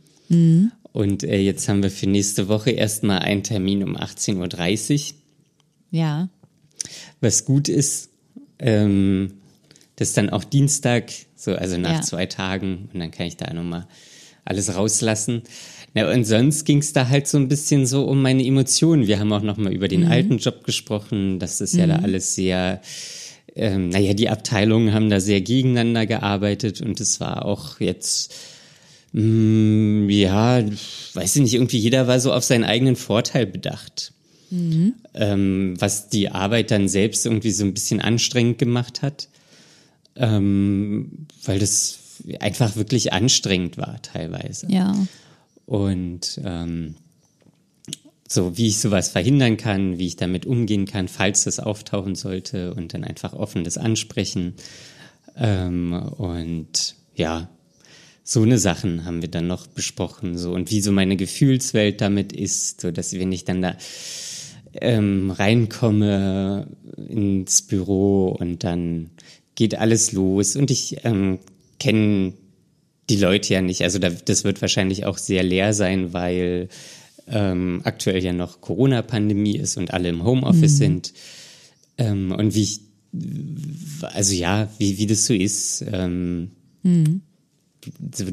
[0.92, 5.16] Und äh, jetzt haben wir für nächste Woche erstmal einen Termin um 18.30 Uhr,
[5.90, 6.28] Ja,
[7.20, 8.10] was gut ist.
[8.58, 9.34] Ähm,
[9.96, 12.00] das ist dann auch Dienstag, so also nach Ja.
[12.02, 13.86] zwei Tagen und dann kann ich da nochmal
[14.44, 15.42] alles rauslassen.
[15.94, 19.06] Na, und sonst ging es da halt so ein bisschen so um meine Emotionen.
[19.06, 22.80] Wir haben auch nochmal über den alten Job gesprochen, dass das ja da alles sehr,
[23.54, 28.34] ähm, naja, die Abteilungen haben da sehr gegeneinander gearbeitet und es war auch jetzt,
[29.12, 30.62] mh, ja,
[31.14, 34.12] weiß ich nicht, irgendwie jeder war so auf seinen eigenen Vorteil bedacht.
[35.14, 39.28] Ähm, was die Arbeit dann selbst irgendwie so ein bisschen anstrengend gemacht hat,
[40.16, 42.00] ähm, weil das
[42.40, 44.66] einfach wirklich anstrengend war teilweise.
[44.68, 44.94] ja,
[45.66, 46.96] Und ähm,
[48.28, 52.74] so wie ich sowas verhindern kann, wie ich damit umgehen kann, falls das auftauchen sollte
[52.74, 54.54] und dann einfach offen das ansprechen.
[55.36, 57.48] Ähm, und ja,
[58.32, 62.32] so eine Sachen haben wir dann noch besprochen, so und wie so meine Gefühlswelt damit
[62.32, 63.76] ist, so dass wenn ich dann da
[64.74, 66.68] ähm, reinkomme
[67.08, 69.10] ins Büro und dann
[69.56, 71.40] geht alles los und ich ähm,
[71.80, 72.34] kenne
[73.08, 73.82] die Leute ja nicht.
[73.82, 76.68] Also da, das wird wahrscheinlich auch sehr leer sein, weil
[77.26, 81.12] ähm, aktuell ja noch Corona-Pandemie ist und alle im Homeoffice sind.
[81.98, 82.80] Ähm, und wie ich,
[84.14, 86.52] also ja, wie, wie das so ist, ähm,
[86.84, 87.29] so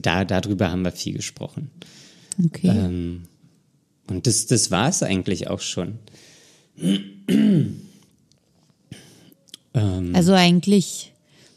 [0.01, 1.69] da, darüber haben wir viel gesprochen.
[2.43, 2.67] okay.
[2.69, 3.23] Ähm,
[4.09, 5.99] und das, das war es eigentlich auch schon.
[9.73, 11.11] ähm, also eigentlich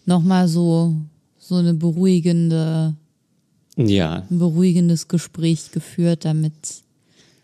[0.07, 0.95] nochmal so,
[1.39, 2.95] so eine beruhigende,
[3.77, 6.53] ja, ein beruhigendes Gespräch geführt, damit,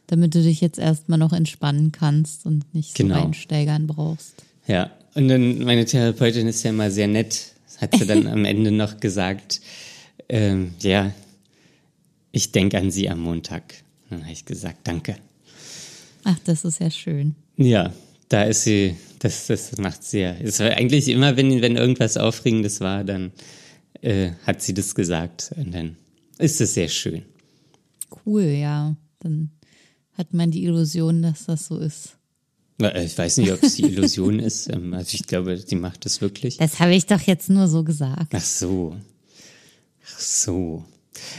[0.07, 3.23] damit du dich jetzt erstmal noch entspannen kannst und nicht so Genau.
[3.23, 4.35] reinsteigern brauchst.
[4.67, 8.71] Ja, und dann meine Therapeutin ist ja mal sehr nett, hat sie dann am Ende
[8.73, 9.61] noch gesagt,
[10.29, 11.13] ähm, ja,
[12.33, 13.75] ich denke an Sie am Montag.
[14.11, 15.17] Dann habe ich gesagt, danke.
[16.25, 17.35] Ach, das ist ja schön.
[17.57, 17.93] Ja,
[18.29, 20.33] da ist sie, das, das macht sie ja.
[20.33, 23.33] Es war eigentlich immer, wenn, wenn irgendwas Aufregendes war, dann
[24.03, 25.53] äh, hat sie das gesagt.
[25.57, 25.97] Und dann
[26.39, 27.23] ist es sehr schön.
[28.25, 28.97] Cool, ja.
[29.21, 29.51] Dann
[30.13, 32.17] hat man die Illusion, dass das so ist.
[32.81, 34.69] Äh, Ich weiß nicht, ob es die Illusion ist.
[34.69, 36.59] ähm, Also ich glaube, sie macht das wirklich.
[36.59, 38.33] Das habe ich doch jetzt nur so gesagt.
[38.35, 38.97] Ach so.
[40.07, 40.85] Ach so.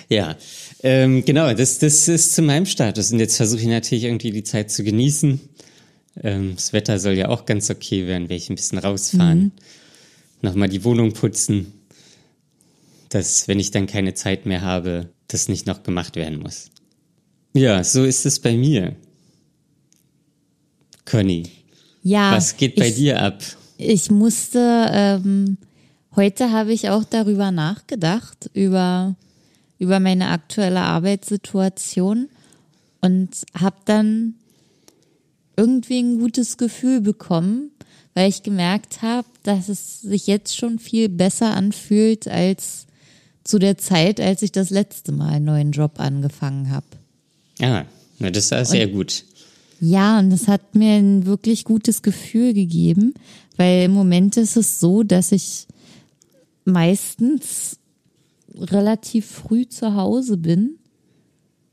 [0.10, 0.36] Ja,
[0.84, 3.12] ähm, genau, das, das ist zu meinem Status.
[3.12, 5.40] Und jetzt versuche ich natürlich irgendwie die Zeit zu genießen.
[6.24, 9.52] Ähm, das Wetter soll ja auch ganz okay werden, werde ich ein bisschen rausfahren.
[10.42, 11.74] Nochmal die Wohnung putzen.
[13.10, 16.70] Dass, wenn ich dann keine Zeit mehr habe, das nicht noch gemacht werden muss.
[17.54, 18.96] Ja, so ist es bei mir.
[21.06, 21.44] Conny,
[22.04, 22.34] Ja.
[22.36, 23.42] was geht bei ich, dir ab?
[23.78, 25.58] Ich musste ähm,
[26.18, 29.16] Heute habe ich auch darüber nachgedacht, über,
[29.78, 32.28] über meine aktuelle Arbeitssituation
[33.02, 34.34] und habe dann
[35.56, 37.70] irgendwie ein gutes Gefühl bekommen,
[38.16, 42.88] weil ich gemerkt habe, dass es sich jetzt schon viel besser anfühlt als
[43.44, 46.88] zu der Zeit, als ich das letzte Mal einen neuen Job angefangen habe.
[47.60, 47.86] Ja,
[48.18, 49.24] na, das war sehr und, gut.
[49.80, 53.14] Ja, und das hat mir ein wirklich gutes Gefühl gegeben,
[53.56, 55.68] weil im Moment ist es so, dass ich
[56.68, 57.80] meistens
[58.54, 60.78] relativ früh zu Hause bin.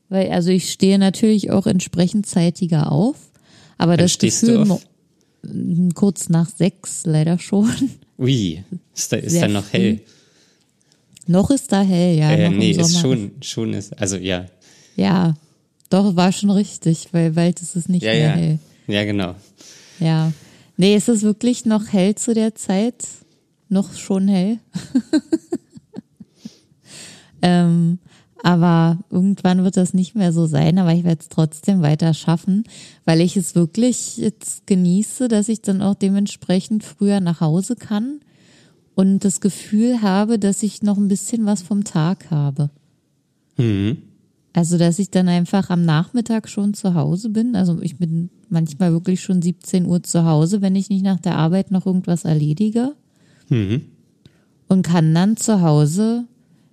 [0.08, 3.16] Weil, also ich stehe natürlich auch entsprechend zeitiger auf.
[3.76, 4.78] Aber Wann das Gefühl
[5.94, 7.70] kurz nach sechs leider schon.
[8.18, 8.62] Ui,
[8.94, 9.78] ist da, ist da noch früh.
[9.78, 10.00] hell?
[11.26, 12.30] Noch ist da hell, ja.
[12.30, 14.46] Äh, nee, ist schon, schon ist, also ja.
[14.96, 15.34] Ja,
[15.90, 18.34] doch, war schon richtig, weil bald ist es nicht ja, mehr ja.
[18.34, 18.58] hell.
[18.86, 19.34] Ja, genau.
[20.00, 20.32] Ja.
[20.76, 23.04] Nee, ist es wirklich noch hell zu der Zeit?
[23.74, 24.58] Noch schon hell.
[27.42, 27.98] ähm,
[28.42, 32.64] aber irgendwann wird das nicht mehr so sein, aber ich werde es trotzdem weiter schaffen,
[33.04, 38.20] weil ich es wirklich jetzt genieße, dass ich dann auch dementsprechend früher nach Hause kann
[38.94, 42.70] und das Gefühl habe, dass ich noch ein bisschen was vom Tag habe.
[43.56, 43.98] Mhm.
[44.52, 47.56] Also, dass ich dann einfach am Nachmittag schon zu Hause bin.
[47.56, 51.36] Also, ich bin manchmal wirklich schon 17 Uhr zu Hause, wenn ich nicht nach der
[51.36, 52.94] Arbeit noch irgendwas erledige.
[53.48, 53.86] Mhm.
[54.68, 56.24] Und kann dann zu Hause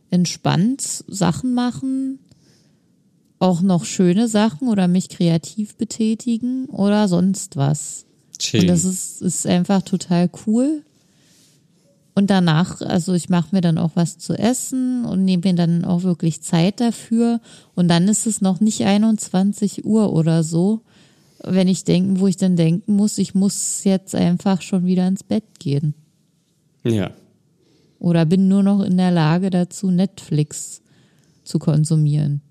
[0.09, 2.19] entspannt Sachen machen,
[3.39, 8.05] auch noch schöne Sachen oder mich kreativ betätigen oder sonst was.
[8.39, 8.61] Schön.
[8.61, 10.83] Und das ist, ist einfach total cool.
[12.13, 15.85] Und danach, also ich mache mir dann auch was zu essen und nehme mir dann
[15.85, 17.39] auch wirklich Zeit dafür.
[17.73, 20.81] Und dann ist es noch nicht 21 Uhr oder so,
[21.43, 25.23] wenn ich denken, wo ich dann denken muss, ich muss jetzt einfach schon wieder ins
[25.23, 25.95] Bett gehen.
[26.83, 27.11] Ja.
[27.99, 30.81] Oder bin nur noch in der Lage dazu, Netflix
[31.43, 32.41] zu konsumieren.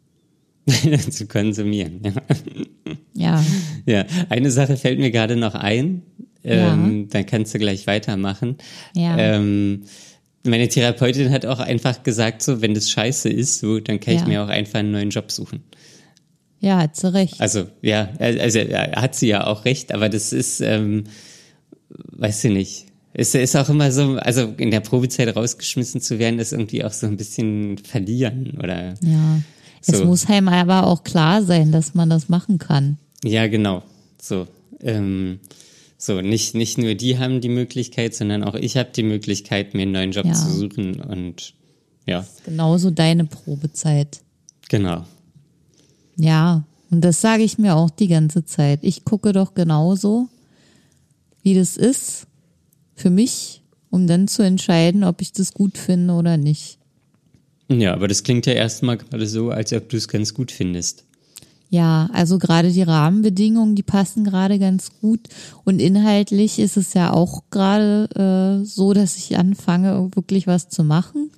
[1.11, 2.12] zu konsumieren, ja.
[3.14, 3.45] Ja.
[3.87, 6.03] Ja, eine Sache fällt mir gerade noch ein.
[6.45, 7.07] Ähm, ja.
[7.11, 8.57] Dann kannst du gleich weitermachen.
[8.95, 9.16] Ja.
[9.19, 9.83] Ähm,
[10.45, 14.21] meine Therapeutin hat auch einfach gesagt, so, wenn das scheiße ist, so, dann kann ja.
[14.21, 15.62] ich mir auch einfach einen neuen Job suchen.
[16.61, 17.40] Ja, hat sie recht.
[17.40, 21.05] Also, ja, also hat sie ja auch recht, aber das ist, ähm,
[21.88, 22.87] weiß ich nicht.
[23.12, 26.92] Es ist auch immer so, also in der Probezeit rausgeschmissen zu werden, ist irgendwie auch
[26.92, 28.94] so ein bisschen verlieren, oder?
[29.03, 29.40] Ja.
[29.81, 29.92] So.
[29.94, 32.99] Es muss einem aber auch klar sein, dass man das machen kann.
[33.25, 33.83] Ja, genau.
[34.20, 34.46] So.
[34.81, 35.40] Ähm,
[35.99, 39.83] so, nicht, nicht nur die haben die Möglichkeit, sondern auch ich habe die Möglichkeit, mir
[39.83, 40.33] einen neuen Job ja.
[40.33, 41.55] zu suchen und
[42.07, 42.27] ja.
[42.44, 44.20] genauso deine Probezeit.
[44.68, 45.05] Genau.
[46.16, 48.81] Ja, und das sage ich mir auch die ganze Zeit.
[48.83, 50.29] Ich gucke doch genauso,
[51.42, 52.27] wie das ist
[53.00, 56.78] für mich, um dann zu entscheiden, ob ich das gut finde oder nicht.
[57.68, 61.04] Ja, aber das klingt ja erstmal gerade so, als ob du es ganz gut findest.
[61.70, 65.20] Ja, also gerade die Rahmenbedingungen, die passen gerade ganz gut.
[65.64, 70.82] Und inhaltlich ist es ja auch gerade äh, so, dass ich anfange, wirklich was zu
[70.82, 71.30] machen.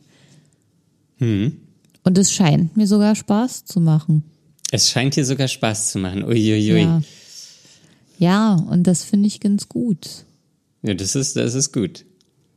[1.19, 1.59] Hm.
[2.03, 4.25] Und es scheint mir sogar Spaß zu machen.
[4.71, 6.25] Es scheint dir sogar Spaß zu machen.
[6.25, 6.81] Uiuiui.
[6.81, 7.03] Ja.
[8.19, 10.25] ja, und das finde ich ganz gut.
[10.83, 12.05] Ja, das ist, das ist gut.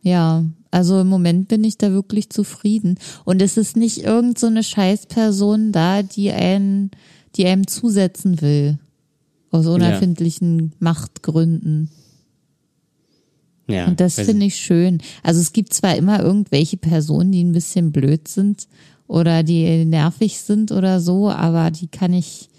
[0.01, 2.99] Ja, also im Moment bin ich da wirklich zufrieden.
[3.23, 6.91] Und es ist nicht irgend so eine Scheißperson da, die einen,
[7.35, 8.77] die einem zusetzen will.
[9.51, 10.67] Aus unerfindlichen ja.
[10.79, 11.89] Machtgründen.
[13.67, 13.88] Ja.
[13.88, 14.99] Und das finde ich schön.
[15.23, 18.67] Also es gibt zwar immer irgendwelche Personen, die ein bisschen blöd sind
[19.07, 22.49] oder die nervig sind oder so, aber die kann ich,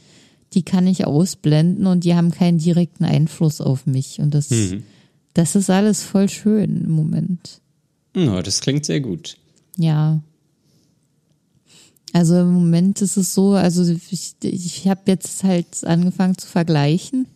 [0.53, 4.21] die kann ich ausblenden und die haben keinen direkten Einfluss auf mich.
[4.21, 4.83] Und das, mhm.
[5.37, 7.61] Das ist alles voll schön im Moment.
[8.17, 9.37] Ja, das klingt sehr gut.
[9.77, 10.23] Ja.
[12.15, 17.29] Also im Moment ist es so, also ich, ich habe jetzt halt angefangen zu vergleichen.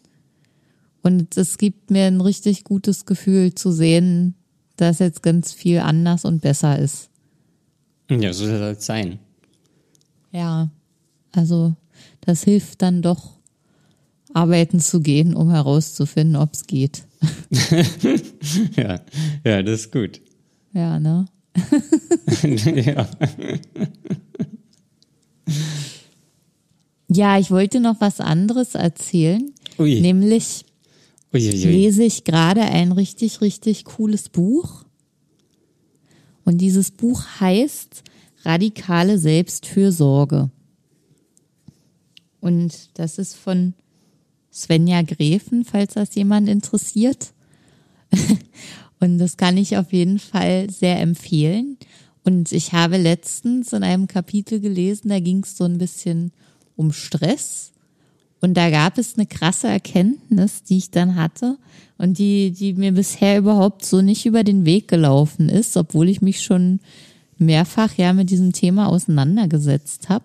[1.02, 4.34] Und es gibt mir ein richtig gutes Gefühl zu sehen,
[4.76, 7.10] dass jetzt ganz viel anders und besser ist.
[8.08, 9.18] Ja, so soll es sein.
[10.32, 10.70] Ja,
[11.32, 11.74] also
[12.22, 13.32] das hilft dann doch,
[14.32, 17.04] arbeiten zu gehen, um herauszufinden, ob es geht.
[18.76, 19.00] ja,
[19.44, 20.20] ja, das ist gut.
[20.72, 21.26] Ja, ne?
[22.42, 23.08] ja.
[27.08, 29.52] Ja, ich wollte noch was anderes erzählen.
[29.78, 30.00] Ui.
[30.00, 30.64] Nämlich
[31.34, 31.64] Uiuiui.
[31.64, 34.84] lese ich gerade ein richtig, richtig cooles Buch.
[36.44, 38.04] Und dieses Buch heißt
[38.44, 40.50] Radikale Selbstfürsorge.
[42.40, 43.74] Und das ist von
[44.52, 47.32] Svenja Gräfen, falls das jemand interessiert.
[49.00, 51.76] und das kann ich auf jeden Fall sehr empfehlen.
[52.24, 56.32] Und ich habe letztens in einem Kapitel gelesen, da ging es so ein bisschen
[56.76, 57.72] um Stress.
[58.40, 61.58] Und da gab es eine krasse Erkenntnis, die ich dann hatte
[61.98, 66.22] und die, die mir bisher überhaupt so nicht über den Weg gelaufen ist, obwohl ich
[66.22, 66.80] mich schon
[67.36, 70.24] mehrfach ja mit diesem Thema auseinandergesetzt habe.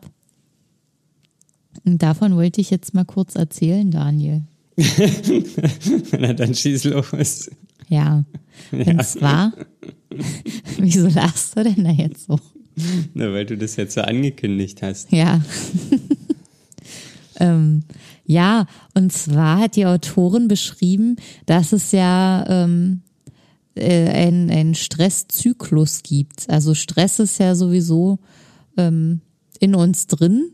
[1.85, 4.41] Und davon wollte ich jetzt mal kurz erzählen, Daniel.
[6.19, 7.49] Na, dann schieß los.
[7.87, 8.23] Ja.
[8.71, 8.99] Und ja.
[8.99, 9.53] zwar,
[10.77, 12.39] wieso lachst du denn da jetzt so?
[13.13, 15.11] Na, weil du das jetzt so angekündigt hast.
[15.11, 15.41] Ja.
[17.39, 17.83] ähm,
[18.25, 23.01] ja, und zwar hat die Autorin beschrieben, dass es ja ähm,
[23.75, 26.49] äh, einen, einen Stresszyklus gibt.
[26.49, 28.19] Also Stress ist ja sowieso
[28.77, 29.21] ähm,
[29.59, 30.51] in uns drin.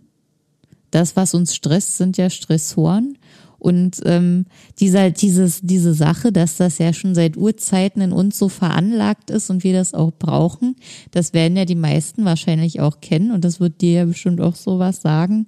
[0.92, 3.18] Das, was uns stresst, sind ja Stressoren.
[3.62, 4.46] Und ähm,
[4.80, 9.52] dieser, dieses, diese Sache, dass das ja schon seit Urzeiten in uns so veranlagt ist
[9.52, 10.76] und wir das auch brauchen,
[11.12, 14.56] das werden ja die meisten wahrscheinlich auch kennen und das wird dir ja bestimmt auch
[14.56, 15.46] sowas sagen.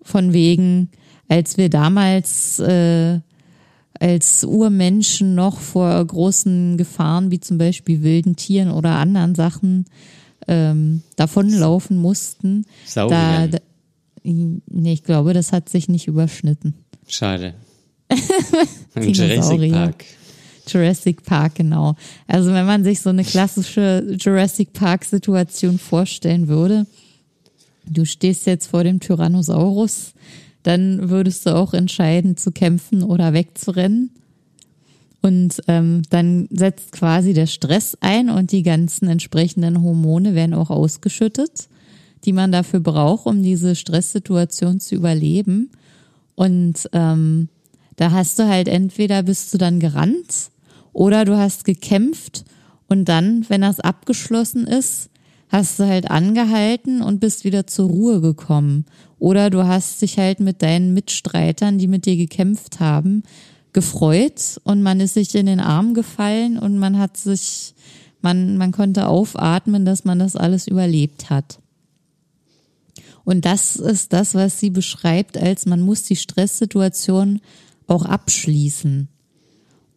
[0.00, 0.88] Von wegen,
[1.28, 3.20] als wir damals äh,
[4.00, 9.84] als Urmenschen noch vor großen Gefahren wie zum Beispiel wilden Tieren oder anderen Sachen
[10.48, 12.64] ähm, davonlaufen mussten.
[13.10, 13.58] Da, da,
[14.22, 16.74] nee, ich glaube, das hat sich nicht überschnitten.
[17.08, 17.54] Schade.
[18.96, 20.04] Jurassic Park.
[20.66, 21.96] Jurassic Park, genau.
[22.26, 26.86] Also wenn man sich so eine klassische Jurassic Park Situation vorstellen würde,
[27.86, 30.12] du stehst jetzt vor dem Tyrannosaurus,
[30.62, 34.10] dann würdest du auch entscheiden zu kämpfen oder wegzurennen.
[35.20, 40.70] Und ähm, dann setzt quasi der Stress ein und die ganzen entsprechenden Hormone werden auch
[40.70, 41.68] ausgeschüttet,
[42.24, 45.70] die man dafür braucht, um diese Stresssituation zu überleben.
[46.34, 47.48] Und ähm,
[47.96, 50.50] da hast du halt entweder bist du dann gerannt
[50.92, 52.44] oder du hast gekämpft
[52.88, 55.08] und dann, wenn das abgeschlossen ist,
[55.48, 58.86] hast du halt angehalten und bist wieder zur Ruhe gekommen.
[59.18, 63.22] Oder du hast dich halt mit deinen Mitstreitern, die mit dir gekämpft haben,
[63.72, 67.74] gefreut und man ist sich in den Arm gefallen und man hat sich,
[68.20, 71.61] man, man konnte aufatmen, dass man das alles überlebt hat.
[73.24, 77.40] Und das ist das, was sie beschreibt, als man muss die Stresssituation
[77.86, 79.08] auch abschließen.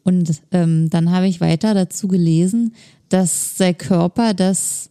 [0.03, 2.75] Und ähm, dann habe ich weiter dazu gelesen,
[3.09, 4.89] dass der Körper das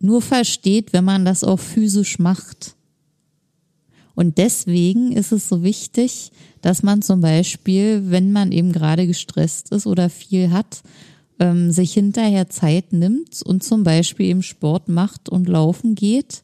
[0.00, 2.74] nur versteht, wenn man das auch physisch macht.
[4.14, 9.70] Und deswegen ist es so wichtig, dass man zum Beispiel, wenn man eben gerade gestresst
[9.70, 10.82] ist oder viel hat,
[11.38, 16.42] ähm, sich hinterher Zeit nimmt und zum Beispiel eben Sport macht und laufen geht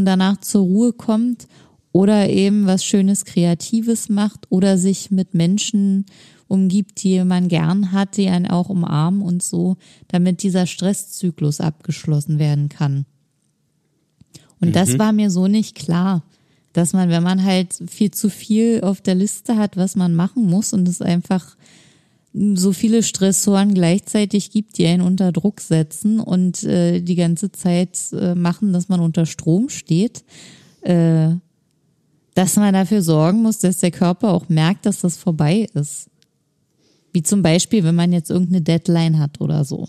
[0.00, 1.46] und danach zur Ruhe kommt
[1.92, 6.06] oder eben was Schönes Kreatives macht oder sich mit Menschen
[6.48, 9.76] umgibt, die man gern hat, die einen auch umarmen und so,
[10.08, 13.04] damit dieser Stresszyklus abgeschlossen werden kann.
[14.58, 14.72] Und mhm.
[14.72, 16.22] das war mir so nicht klar,
[16.72, 20.46] dass man, wenn man halt viel zu viel auf der Liste hat, was man machen
[20.46, 21.56] muss und es einfach
[22.32, 27.98] so viele Stressoren gleichzeitig gibt, die einen unter Druck setzen und äh, die ganze Zeit
[28.12, 30.24] äh, machen, dass man unter Strom steht,
[30.82, 31.30] äh,
[32.34, 36.08] dass man dafür sorgen muss, dass der Körper auch merkt, dass das vorbei ist.
[37.12, 39.88] Wie zum Beispiel, wenn man jetzt irgendeine Deadline hat oder so.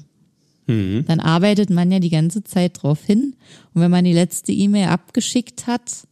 [0.65, 1.06] Mhm.
[1.08, 3.36] Dann arbeitet man ja die ganze Zeit drauf hin.
[3.73, 6.08] Und wenn man die letzte E-Mail abgeschickt hat,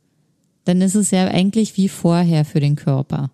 [0.65, 3.31] dann ist es ja eigentlich wie vorher für den Körper.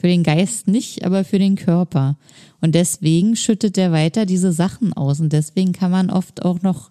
[0.00, 2.16] Für den Geist nicht, aber für den Körper.
[2.62, 5.20] Und deswegen schüttet er weiter diese Sachen aus.
[5.20, 6.90] Und deswegen kann man oft auch noch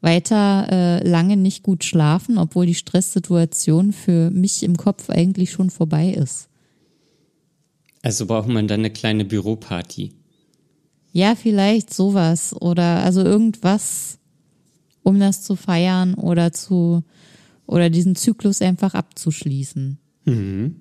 [0.00, 5.70] weiter äh, lange nicht gut schlafen, obwohl die Stresssituation für mich im Kopf eigentlich schon
[5.70, 6.48] vorbei ist.
[8.02, 10.12] Also braucht man dann eine kleine Büroparty.
[11.12, 14.18] Ja, vielleicht sowas oder also irgendwas,
[15.02, 17.02] um das zu feiern oder zu
[17.66, 19.98] oder diesen Zyklus einfach abzuschließen.
[20.24, 20.76] Mhm.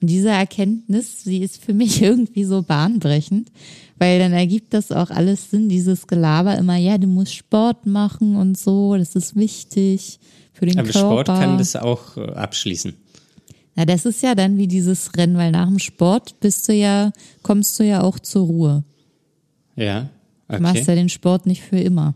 [0.00, 3.50] Und diese Erkenntnis, sie ist für mich irgendwie so bahnbrechend,
[3.98, 8.36] weil dann ergibt das auch alles Sinn, dieses Gelaber immer, ja, du musst Sport machen
[8.36, 10.18] und so, das ist wichtig
[10.52, 11.06] für den Aber Körper.
[11.06, 12.94] Aber Sport kann das auch äh, abschließen.
[13.74, 17.12] Na, das ist ja dann wie dieses Rennen, weil nach dem Sport bist du ja,
[17.42, 18.84] kommst du ja auch zur Ruhe.
[19.76, 20.08] Ja.
[20.48, 20.56] Okay.
[20.56, 22.14] Du machst ja den Sport nicht für immer.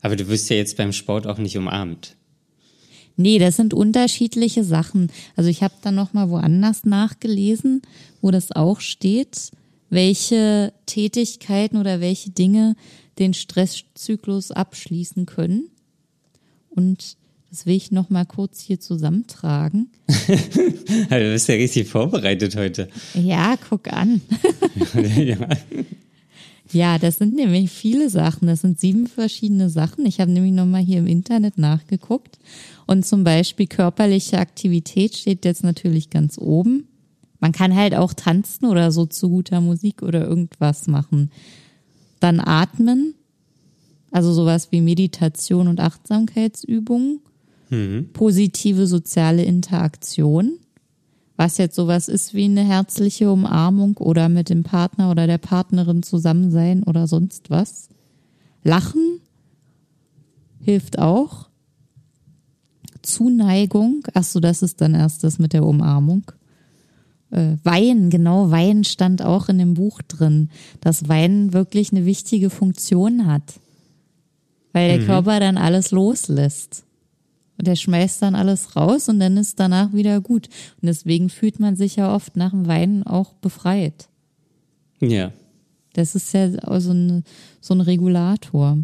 [0.00, 2.16] Aber du wirst ja jetzt beim Sport auch nicht umarmt.
[3.20, 5.10] Nee, das sind unterschiedliche Sachen.
[5.36, 7.82] Also ich habe dann noch mal woanders nachgelesen,
[8.22, 9.50] wo das auch steht,
[9.90, 12.76] welche Tätigkeiten oder welche Dinge
[13.18, 15.68] den Stresszyklus abschließen können.
[16.70, 17.16] Und
[17.50, 19.90] Das will ich noch mal kurz hier zusammentragen.
[21.10, 22.88] Du bist ja richtig vorbereitet heute.
[23.14, 24.20] Ja, guck an.
[25.16, 25.36] ja.
[26.72, 28.46] Ja, das sind nämlich viele Sachen.
[28.46, 30.04] Das sind sieben verschiedene Sachen.
[30.06, 32.38] Ich habe nämlich nochmal hier im Internet nachgeguckt.
[32.86, 36.88] Und zum Beispiel körperliche Aktivität steht jetzt natürlich ganz oben.
[37.40, 41.30] Man kann halt auch tanzen oder so zu guter Musik oder irgendwas machen.
[42.20, 43.14] Dann atmen,
[44.10, 47.20] also sowas wie Meditation und Achtsamkeitsübungen.
[48.14, 50.58] Positive soziale Interaktion
[51.38, 56.02] was jetzt sowas ist wie eine herzliche Umarmung oder mit dem Partner oder der Partnerin
[56.02, 57.88] zusammen sein oder sonst was.
[58.64, 59.20] Lachen
[60.60, 61.48] hilft auch.
[63.02, 66.24] Zuneigung, ach so, das ist dann erst das mit der Umarmung.
[67.30, 72.50] Äh, Weinen, genau, Weinen stand auch in dem Buch drin, dass Weinen wirklich eine wichtige
[72.50, 73.60] Funktion hat,
[74.72, 76.84] weil der Körper dann alles loslässt.
[77.58, 80.48] Und der schmeißt dann alles raus und dann ist danach wieder gut.
[80.80, 84.08] Und deswegen fühlt man sich ja oft nach dem Weinen auch befreit.
[85.00, 85.32] Ja.
[85.92, 87.24] Das ist ja auch so ein,
[87.60, 88.78] so ein Regulator.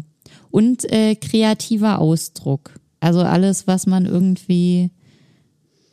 [0.51, 2.79] Und äh, kreativer Ausdruck.
[2.99, 4.91] Also alles, was man irgendwie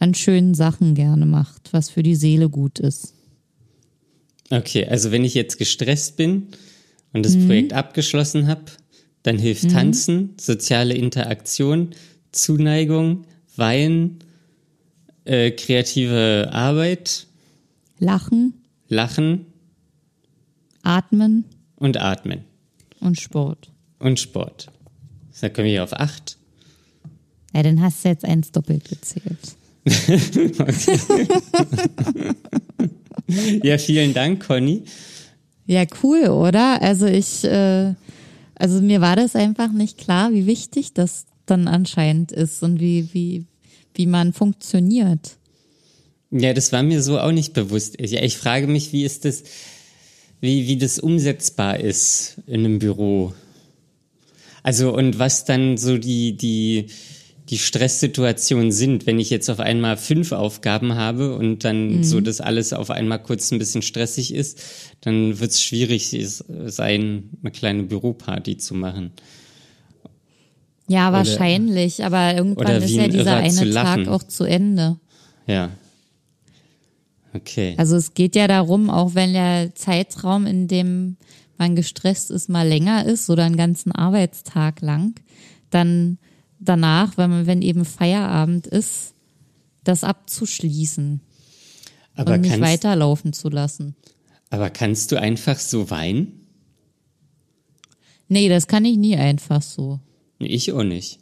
[0.01, 3.15] an schönen Sachen gerne macht, was für die Seele gut ist.
[4.51, 6.49] Okay, also wenn ich jetzt gestresst bin
[7.13, 8.65] und das Projekt abgeschlossen habe,
[9.23, 11.91] dann hilft Tanzen, soziale Interaktion,
[12.33, 13.25] Zuneigung,
[13.57, 14.19] Weinen,
[15.25, 17.27] äh, kreative Arbeit,
[17.99, 18.55] Lachen,
[18.89, 19.47] Lachen
[20.83, 21.45] Atmen
[21.77, 22.41] und Atmen
[23.01, 23.71] und Sport.
[24.01, 24.67] und Sport.
[25.41, 26.37] Da kommen wir auf acht.
[27.55, 29.39] Ja, dann hast du jetzt eins doppelt gezählt.
[33.63, 34.83] Ja, vielen Dank, Conny.
[35.67, 36.83] Ja, cool, oder?
[36.83, 37.95] Also ich, äh,
[38.57, 43.09] also mir war das einfach nicht klar, wie wichtig das dann anscheinend ist und wie,
[43.13, 43.45] wie,
[43.95, 45.37] wie man funktioniert.
[46.31, 47.97] Ja, das war mir so auch nicht bewusst.
[47.99, 49.45] Ich, ich frage mich, wie ist das,
[50.41, 53.35] wie, wie das umsetzbar ist in einem Büro.
[54.63, 56.87] Also und was dann so die, die,
[57.51, 62.41] die Stresssituationen sind, wenn ich jetzt auf einmal fünf Aufgaben habe und dann so das
[62.41, 64.63] alles auf einmal kurz ein bisschen stressig ist,
[65.01, 66.17] dann wird es schwierig
[66.67, 69.13] sein, eine kleine Büroparty zu machen.
[70.89, 74.99] Ja, wahrscheinlich, aber irgendwann oder ist ja dieser Irrer eine Tag auch zu Ende.
[75.47, 75.71] Ja.
[77.35, 77.75] Okay.
[77.79, 81.17] Also es geht ja darum, auch wenn der Zeitraum, in dem
[81.57, 85.15] man gestresst ist, mal länger ist oder einen ganzen Arbeitstag lang,
[85.71, 86.19] dann
[86.59, 89.15] danach, wenn man, wenn eben Feierabend ist,
[89.85, 91.21] das abzuschließen
[92.15, 93.97] aber, und nicht kannst, weiterlaufen zu lassen.
[94.51, 96.47] aber kannst du einfach so weinen?
[98.29, 100.01] Nee, das kann ich nie einfach so.
[100.45, 101.19] Ich auch nicht.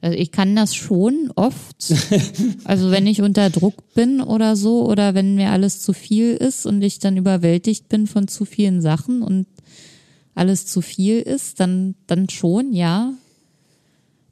[0.00, 1.76] Also ich kann das schon oft.
[2.64, 6.66] Also wenn ich unter Druck bin oder so oder wenn mir alles zu viel ist
[6.66, 9.46] und ich dann überwältigt bin von zu vielen Sachen und
[10.34, 13.14] alles zu viel ist, dann, dann schon, ja.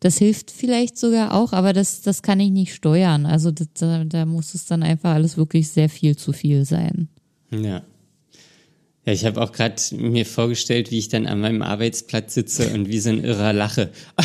[0.01, 3.25] Das hilft vielleicht sogar auch, aber das, das kann ich nicht steuern.
[3.25, 7.09] Also das, da, da muss es dann einfach alles wirklich sehr viel zu viel sein.
[7.51, 7.83] Ja.
[9.07, 12.89] Ja, ich habe auch gerade mir vorgestellt, wie ich dann an meinem Arbeitsplatz sitze und
[12.89, 13.91] wie so ein Irrer lache.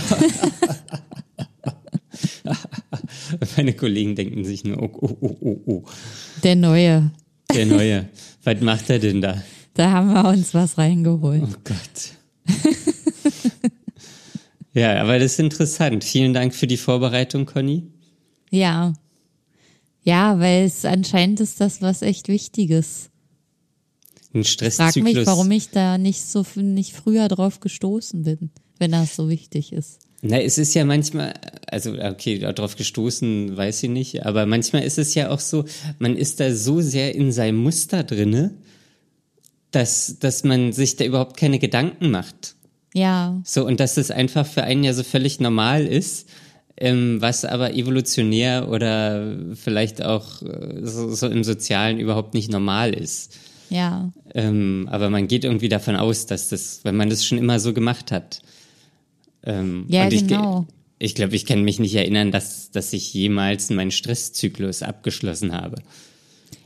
[3.57, 5.83] Meine Kollegen denken sich nur, oh, oh, oh, oh, oh.
[6.43, 7.11] Der neue,
[7.53, 8.07] Der Neue.
[8.43, 9.43] Was macht er denn da?
[9.73, 11.43] da haben wir uns was reingeholt.
[11.43, 12.13] Oh Gott.
[14.73, 16.03] ja, aber das ist interessant.
[16.03, 17.87] Vielen Dank für die Vorbereitung, Conny.
[18.49, 18.93] Ja.
[20.03, 23.09] Ja, weil es anscheinend ist das was echt Wichtiges.
[24.33, 25.13] Ein Frag Stresszyklus.
[25.15, 29.73] mich, warum ich da nicht so nicht früher drauf gestoßen bin, wenn das so wichtig
[29.73, 29.99] ist.
[30.21, 31.33] Na, es ist ja manchmal,
[31.67, 35.63] also okay, darauf gestoßen, weiß ich nicht, aber manchmal ist es ja auch so,
[35.97, 38.53] man ist da so sehr in seinem Muster drinne,
[39.71, 42.55] dass, dass man sich da überhaupt keine Gedanken macht.
[42.93, 46.27] Ja, So, und dass es einfach für einen ja so völlig normal ist,
[46.75, 52.93] ähm, was aber evolutionär oder vielleicht auch äh, so, so im Sozialen überhaupt nicht normal
[52.93, 53.37] ist.
[53.69, 57.59] Ja, Ähm, aber man geht irgendwie davon aus, dass das, wenn man das schon immer
[57.59, 58.41] so gemacht hat.
[59.43, 60.65] Ähm, Ja, und ich, ge- genau.
[61.01, 65.81] Ich glaube, ich kann mich nicht erinnern, dass, dass ich jemals meinen Stresszyklus abgeschlossen habe.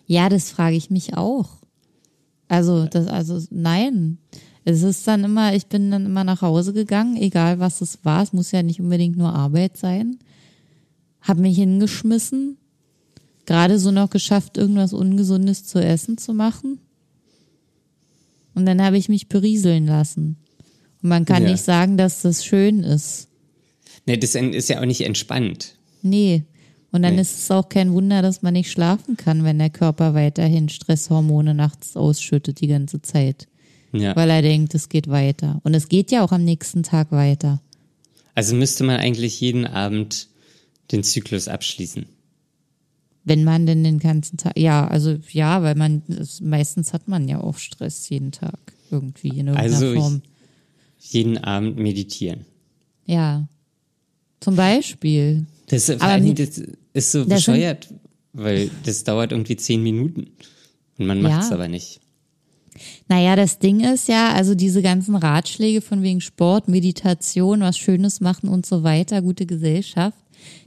[0.08, 1.50] ja, das frage ich mich auch.
[2.48, 4.18] Also, das, also nein.
[4.66, 8.24] Es ist dann immer, ich bin dann immer nach Hause gegangen, egal was es war.
[8.24, 10.18] Es muss ja nicht unbedingt nur Arbeit sein.
[11.22, 12.58] Hab mich hingeschmissen,
[13.46, 16.80] gerade so noch geschafft, irgendwas Ungesundes zu essen zu machen.
[18.56, 20.38] Und dann habe ich mich berieseln lassen.
[21.02, 21.52] Und man kann Ja.
[21.52, 23.28] nicht sagen, dass das schön ist.
[24.06, 25.76] Ne, das ist ja auch nicht entspannt.
[26.02, 26.44] Nee.
[26.92, 27.22] Und dann Nee.
[27.22, 31.54] ist es auch kein Wunder, dass man nicht schlafen kann, wenn der Körper weiterhin Stresshormone
[31.56, 33.48] nachts ausschüttet die ganze Zeit.
[33.94, 34.16] Ja.
[34.16, 35.60] Weil er denkt, es geht weiter.
[35.64, 37.62] Und es geht ja auch am nächsten Tag weiter.
[38.36, 40.28] Also müsste man eigentlich jeden Abend
[40.92, 42.06] den Zyklus abschließen.
[43.26, 46.02] Wenn man denn den ganzen Tag, ja, also ja, weil man,
[46.42, 48.60] meistens hat man ja auch Stress jeden Tag
[48.92, 50.22] irgendwie in irgendeiner Also Form.
[51.00, 52.46] Jeden Abend meditieren.
[53.06, 53.48] Ja.
[54.40, 55.46] Zum Beispiel.
[55.68, 56.58] Das, vor Aber das
[56.94, 57.88] ist so Das sind- bescheuert,
[58.34, 60.28] weil das dauert irgendwie zehn Minuten.
[60.98, 61.56] Und man macht es Ja.
[61.56, 62.00] aber nicht.
[63.08, 68.20] Naja, das Ding ist ja, also diese ganzen Ratschläge von wegen Sport, Meditation, was Schönes
[68.20, 70.18] machen und so weiter, gute Gesellschaft,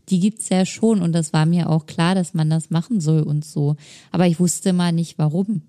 [0.08, 3.22] die gibt's ja schon und das war mir auch klar, dass man das machen soll
[3.22, 3.76] und so.
[4.12, 5.62] Aber ich wusste mal nicht warum.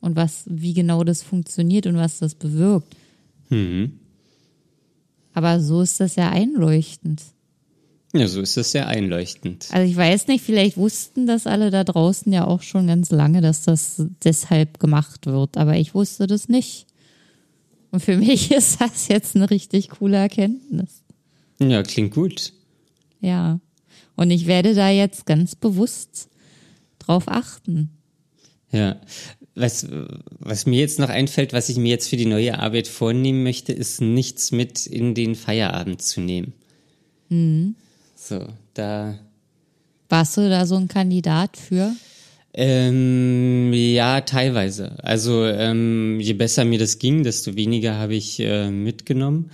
[0.00, 2.94] Und was, wie genau das funktioniert und was das bewirkt.
[3.48, 3.98] Mhm.
[5.32, 7.22] Aber so ist das ja einleuchtend.
[8.16, 9.66] Ja, so ist das sehr einleuchtend.
[9.72, 13.40] Also ich weiß nicht, vielleicht wussten das alle da draußen ja auch schon ganz lange,
[13.40, 16.86] dass das deshalb gemacht wird, aber ich wusste das nicht.
[17.90, 21.02] Und für mich ist das jetzt eine richtig coole Erkenntnis.
[21.58, 22.52] Ja, klingt gut.
[23.24, 23.58] Ja.
[24.16, 26.28] Und ich werde da jetzt ganz bewusst
[26.98, 27.90] drauf achten.
[28.70, 28.96] Ja.
[29.56, 29.86] Was,
[30.40, 33.72] was mir jetzt noch einfällt, was ich mir jetzt für die neue Arbeit vornehmen möchte,
[33.72, 36.52] ist nichts mit in den Feierabend zu nehmen.
[37.28, 37.76] Mhm.
[38.16, 39.18] So, da.
[40.08, 41.94] Warst du da so ein Kandidat für?
[42.52, 45.02] Ähm, ja, teilweise.
[45.02, 49.50] Also ähm, je besser mir das ging, desto weniger habe ich äh, mitgenommen.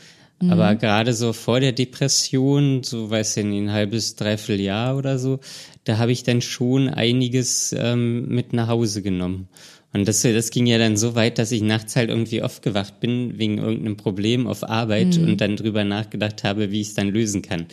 [0.48, 5.18] Aber gerade so vor der Depression, so weiß ich nicht, ein halbes, dreiviertel Jahr oder
[5.18, 5.40] so,
[5.84, 9.48] da habe ich dann schon einiges ähm, mit nach Hause genommen.
[9.92, 13.38] Und das, das ging ja dann so weit, dass ich nachts halt irgendwie aufgewacht bin
[13.38, 17.42] wegen irgendeinem Problem auf Arbeit und dann drüber nachgedacht habe, wie ich es dann lösen
[17.42, 17.66] kann.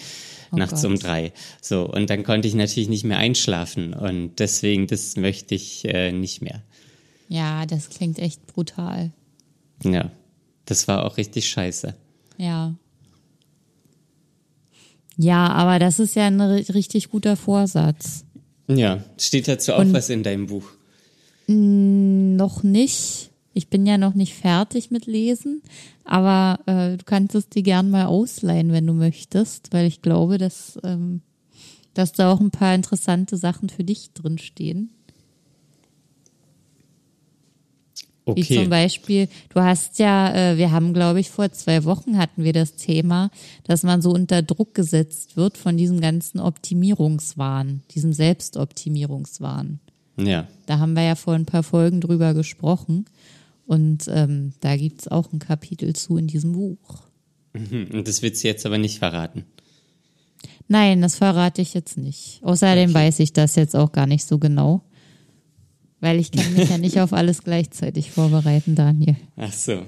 [0.51, 1.03] nachts um Gott.
[1.03, 1.33] drei.
[1.61, 3.93] So, und dann konnte ich natürlich nicht mehr einschlafen.
[3.93, 6.63] Und deswegen, das möchte ich äh, nicht mehr.
[7.29, 9.11] Ja, das klingt echt brutal.
[9.83, 10.11] Ja,
[10.65, 11.93] das war auch richtig scheiße.
[12.37, 12.75] Ja.
[15.17, 18.23] Ja, aber das ist ja ein ri- richtig guter Vorsatz.
[18.67, 20.65] Ja, steht dazu auch Und- was in deinem Buch.
[21.47, 23.31] Noch nicht.
[23.53, 25.63] Ich bin ja noch nicht fertig mit Lesen,
[26.03, 30.37] aber äh, du kannst es dir gern mal ausleihen, wenn du möchtest, weil ich glaube,
[30.37, 31.21] dass, ähm,
[31.95, 34.11] dass da auch ein paar interessante Sachen für dich
[38.35, 38.49] drinstehen.
[38.49, 38.83] Wie zum Okay.
[38.83, 42.75] Beispiel, du hast ja, äh, wir haben, glaube ich, vor zwei Wochen hatten wir das
[42.75, 43.29] Thema,
[43.63, 49.79] dass man so unter Druck gesetzt wird von diesem ganzen Optimierungswahn, diesem Selbstoptimierungswahn.
[50.17, 50.47] Ja.
[50.65, 53.05] Da haben wir ja vor ein paar Folgen drüber gesprochen.
[53.65, 57.03] Und ähm, da gibt's auch ein Kapitel zu in diesem Buch.
[57.53, 57.89] Mhm.
[57.93, 59.43] Und das willst du jetzt aber nicht verraten.
[60.69, 62.39] Nein, das verrate ich jetzt nicht.
[62.43, 64.83] Außerdem weiß ich das jetzt auch gar nicht so genau.
[65.99, 69.15] Weil ich kann mich ja nicht auf alles gleichzeitig vorbereiten, Daniel.
[69.35, 69.83] Ach so.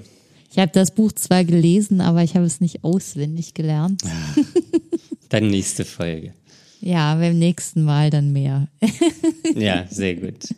[0.50, 4.02] Ich habe das Buch zwar gelesen, aber ich habe es nicht auswendig gelernt.
[5.28, 6.34] Dann nächste Folge.
[6.80, 8.68] Ja, beim nächsten Mal dann mehr.
[9.56, 10.54] Ja, sehr gut.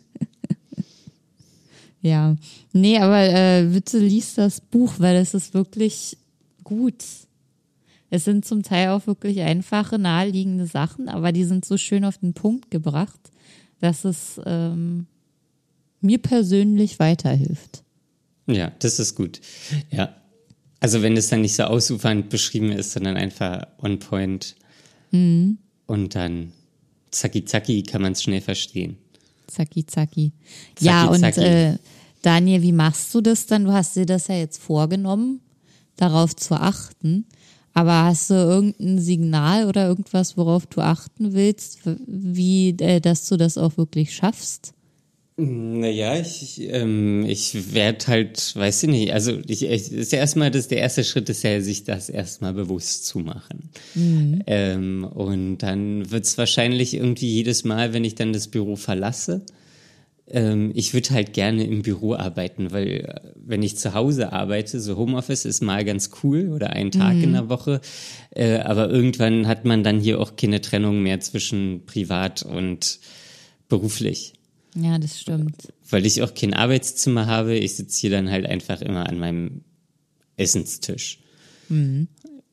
[2.01, 2.35] Ja.
[2.73, 6.17] Nee, aber äh, bitte lies das Buch, weil es ist wirklich
[6.63, 7.03] gut.
[8.09, 12.17] Es sind zum Teil auch wirklich einfache, naheliegende Sachen, aber die sind so schön auf
[12.17, 13.31] den Punkt gebracht,
[13.79, 15.07] dass es ähm,
[16.03, 17.83] mir persönlich weiterhilft.
[18.47, 19.41] Ja, das ist gut.
[19.91, 20.15] Ja.
[20.79, 24.55] Also wenn es dann nicht so ausufernd beschrieben ist, sondern einfach on point.
[25.11, 25.57] Mhm.
[25.85, 26.51] Und dann
[27.11, 28.97] zacki zacki kann man es schnell verstehen.
[29.47, 30.33] Zacki, zacki.
[30.79, 31.41] ja, und zacki.
[31.41, 31.77] Äh,
[32.21, 33.65] Daniel, wie machst du das dann?
[33.65, 35.41] Du hast dir das ja jetzt vorgenommen,
[35.95, 37.25] darauf zu achten.
[37.73, 43.37] Aber hast du irgendein Signal oder irgendwas, worauf du achten willst, wie, äh, dass du
[43.37, 44.73] das auch wirklich schaffst?
[45.35, 50.51] Naja, ich, ähm, ich werde halt, weiß ich nicht, also ich, ich ist ja erstmal,
[50.51, 53.69] das der erste Schritt ist ja, sich das erstmal bewusst zu machen.
[54.45, 59.41] Ähm, und dann wird's wahrscheinlich irgendwie jedes Mal, wenn ich dann das Büro verlasse,
[60.29, 64.79] ähm, ich würde halt gerne im Büro arbeiten, weil äh, wenn ich zu Hause arbeite,
[64.79, 67.81] so Homeoffice ist mal ganz cool oder einen Tag in der Woche,
[68.35, 72.99] äh, aber irgendwann hat man dann hier auch keine Trennung mehr zwischen privat und
[73.67, 74.33] beruflich
[74.75, 75.73] Ja, das stimmt.
[75.89, 77.55] weil ich auch kein Arbeitszimmer habe.
[77.55, 79.61] Ich sitze hier dann halt einfach immer an meinem
[80.37, 81.19] Essenstisch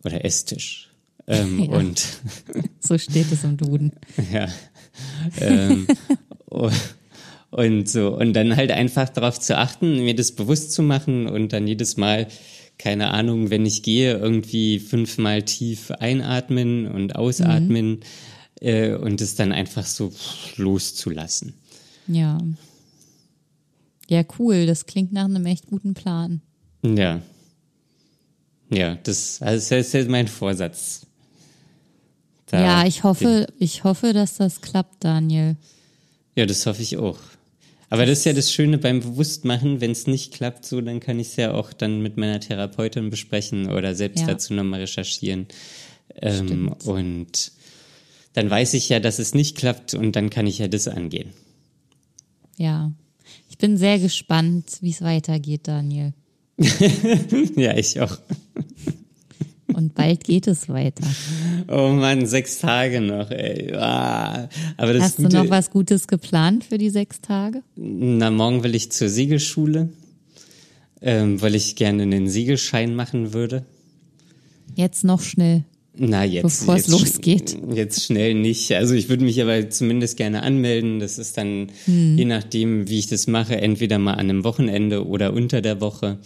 [0.05, 0.91] oder Esstisch.
[1.27, 1.77] Ähm, Ja.
[1.77, 2.03] Und
[2.81, 3.93] So steht es im Duden.
[4.33, 4.49] ja.
[5.41, 5.87] ähm,
[7.51, 8.17] und so.
[8.17, 11.97] Und dann halt einfach darauf zu achten, mir das bewusst zu machen und dann jedes
[11.97, 12.29] Mal
[12.79, 18.01] keine Ahnung, wenn ich gehe, irgendwie fünfmal tief einatmen und ausatmen mhm.
[18.63, 20.13] äh, und es dann einfach so
[20.57, 21.53] loszulassen.
[22.11, 22.39] Ja.
[24.09, 24.67] Ja, cool.
[24.67, 26.43] Das klingt nach einem echt guten Plan.
[26.83, 27.21] Ja.
[28.71, 31.07] Ja, das, also das ist mein Vorsatz.
[32.47, 35.57] Da ja, ich hoffe, ich hoffe, dass das klappt, Daniel.
[36.35, 37.19] Ja, das hoffe ich auch.
[37.91, 41.19] Aber das ist ja das Schöne beim Bewusstmachen, wenn es nicht klappt, so, dann kann
[41.19, 44.27] ich es ja auch dann mit meiner Therapeutin besprechen oder selbst ja.
[44.29, 45.47] dazu nochmal recherchieren.
[46.15, 47.53] Ähm, und
[48.33, 51.31] dann weiß ich ja, dass es nicht klappt und dann kann ich ja das angehen.
[52.61, 52.93] Ja,
[53.49, 56.13] ich bin sehr gespannt, wie es weitergeht, Daniel.
[57.57, 58.19] ja, ich auch.
[59.73, 61.07] Und bald geht es weiter.
[61.69, 63.73] Oh Mann, sechs Tage noch, ey.
[63.73, 64.51] Ah.
[64.77, 67.63] Aber das Hast Gute, du noch was Gutes geplant für die sechs Tage?
[67.77, 69.89] Na, morgen will ich zur Siegelschule,
[71.01, 73.65] ähm, weil ich gerne einen Siegelschein machen würde.
[74.75, 75.65] Jetzt noch schnell.
[75.97, 76.43] Na, jetzt.
[76.43, 77.57] Bevor es losgeht.
[77.75, 78.73] Jetzt schnell nicht.
[78.73, 81.01] Also ich würde mich aber zumindest gerne anmelden.
[81.01, 82.17] Das ist dann, hm.
[82.17, 86.19] je nachdem, wie ich das mache, entweder mal an einem Wochenende oder unter der Woche.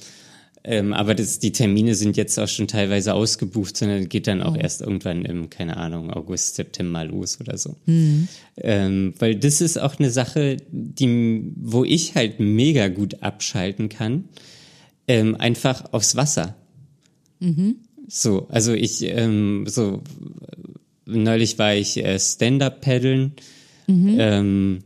[0.66, 4.54] Ähm, aber das, die Termine sind jetzt auch schon teilweise ausgebucht, sondern geht dann auch
[4.54, 4.58] oh.
[4.58, 7.76] erst irgendwann im, keine Ahnung, August, September los oder so.
[7.84, 8.28] Mhm.
[8.56, 14.24] Ähm, weil das ist auch eine Sache, die, wo ich halt mega gut abschalten kann.
[15.06, 16.56] Ähm, einfach aufs Wasser.
[17.40, 17.76] Mhm.
[18.06, 20.02] So, also ich, ähm, so,
[21.06, 23.32] neulich war ich äh, Stand-up paddeln.
[23.86, 24.16] Mhm.
[24.18, 24.78] Ähm,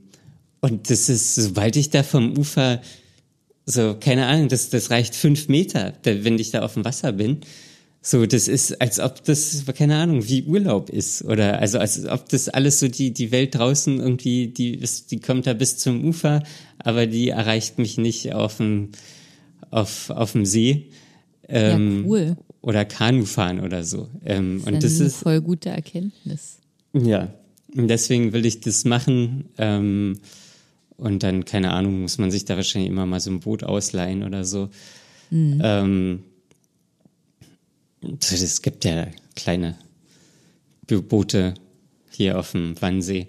[0.61, 2.81] und das ist, sobald ich da vom Ufer
[3.71, 7.41] so, keine Ahnung, das, das reicht fünf Meter, wenn ich da auf dem Wasser bin.
[8.01, 11.23] So, das ist, als ob das, keine Ahnung, wie Urlaub ist.
[11.23, 15.21] Oder also als ob das alles so die, die Welt draußen irgendwie, die ist, die
[15.21, 16.43] kommt da bis zum Ufer,
[16.79, 18.93] aber die erreicht mich nicht auf dem,
[19.71, 20.87] auf, auf dem See.
[21.47, 22.37] Ähm, ja, cool.
[22.61, 24.09] Oder Kanufahren oder so.
[24.25, 26.59] Ähm, das und das ist voll gute Erkenntnis.
[26.93, 27.33] Ja.
[27.75, 29.47] Und deswegen will ich das machen.
[29.59, 30.19] Ähm,
[30.97, 34.25] und dann, keine Ahnung, muss man sich da wahrscheinlich immer mal so ein Boot ausleihen
[34.25, 34.69] oder so.
[35.31, 35.61] Mhm.
[35.63, 36.25] Ähm,
[38.21, 39.07] es gibt ja
[39.37, 39.77] kleine
[40.87, 41.55] Boote
[42.11, 43.29] hier auf dem Wannsee.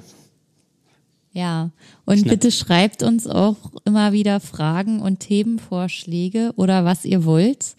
[1.33, 1.71] Ja,
[2.05, 2.29] und Knapp.
[2.29, 7.75] bitte schreibt uns auch immer wieder Fragen und Themenvorschläge oder was ihr wollt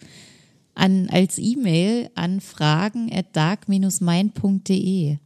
[0.75, 5.17] an, als E-Mail an fragen at dark-mind.de.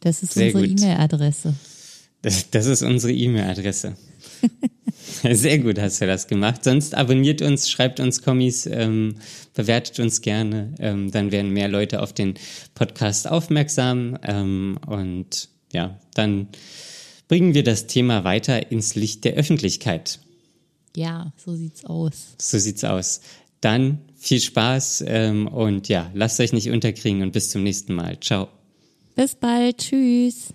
[0.00, 1.54] Das ist Sehr unsere E-Mail-Adresse.
[2.22, 3.96] Das, das ist unsere E-Mail-Adresse.
[5.30, 6.64] Sehr gut hast du das gemacht.
[6.64, 9.16] Sonst abonniert uns, schreibt uns Kommis, ähm,
[9.54, 10.74] bewertet uns gerne.
[10.78, 12.34] Ähm, dann werden mehr Leute auf den
[12.74, 14.18] Podcast aufmerksam.
[14.22, 16.48] Ähm, und ja, dann
[17.28, 20.20] bringen wir das Thema weiter ins Licht der Öffentlichkeit.
[20.96, 22.34] Ja, so sieht's aus.
[22.38, 23.20] So sieht's aus.
[23.60, 28.18] Dann viel Spaß ähm, und ja, lasst euch nicht unterkriegen und bis zum nächsten Mal.
[28.20, 28.48] Ciao.
[29.16, 29.78] Bis bald.
[29.78, 30.54] Tschüss.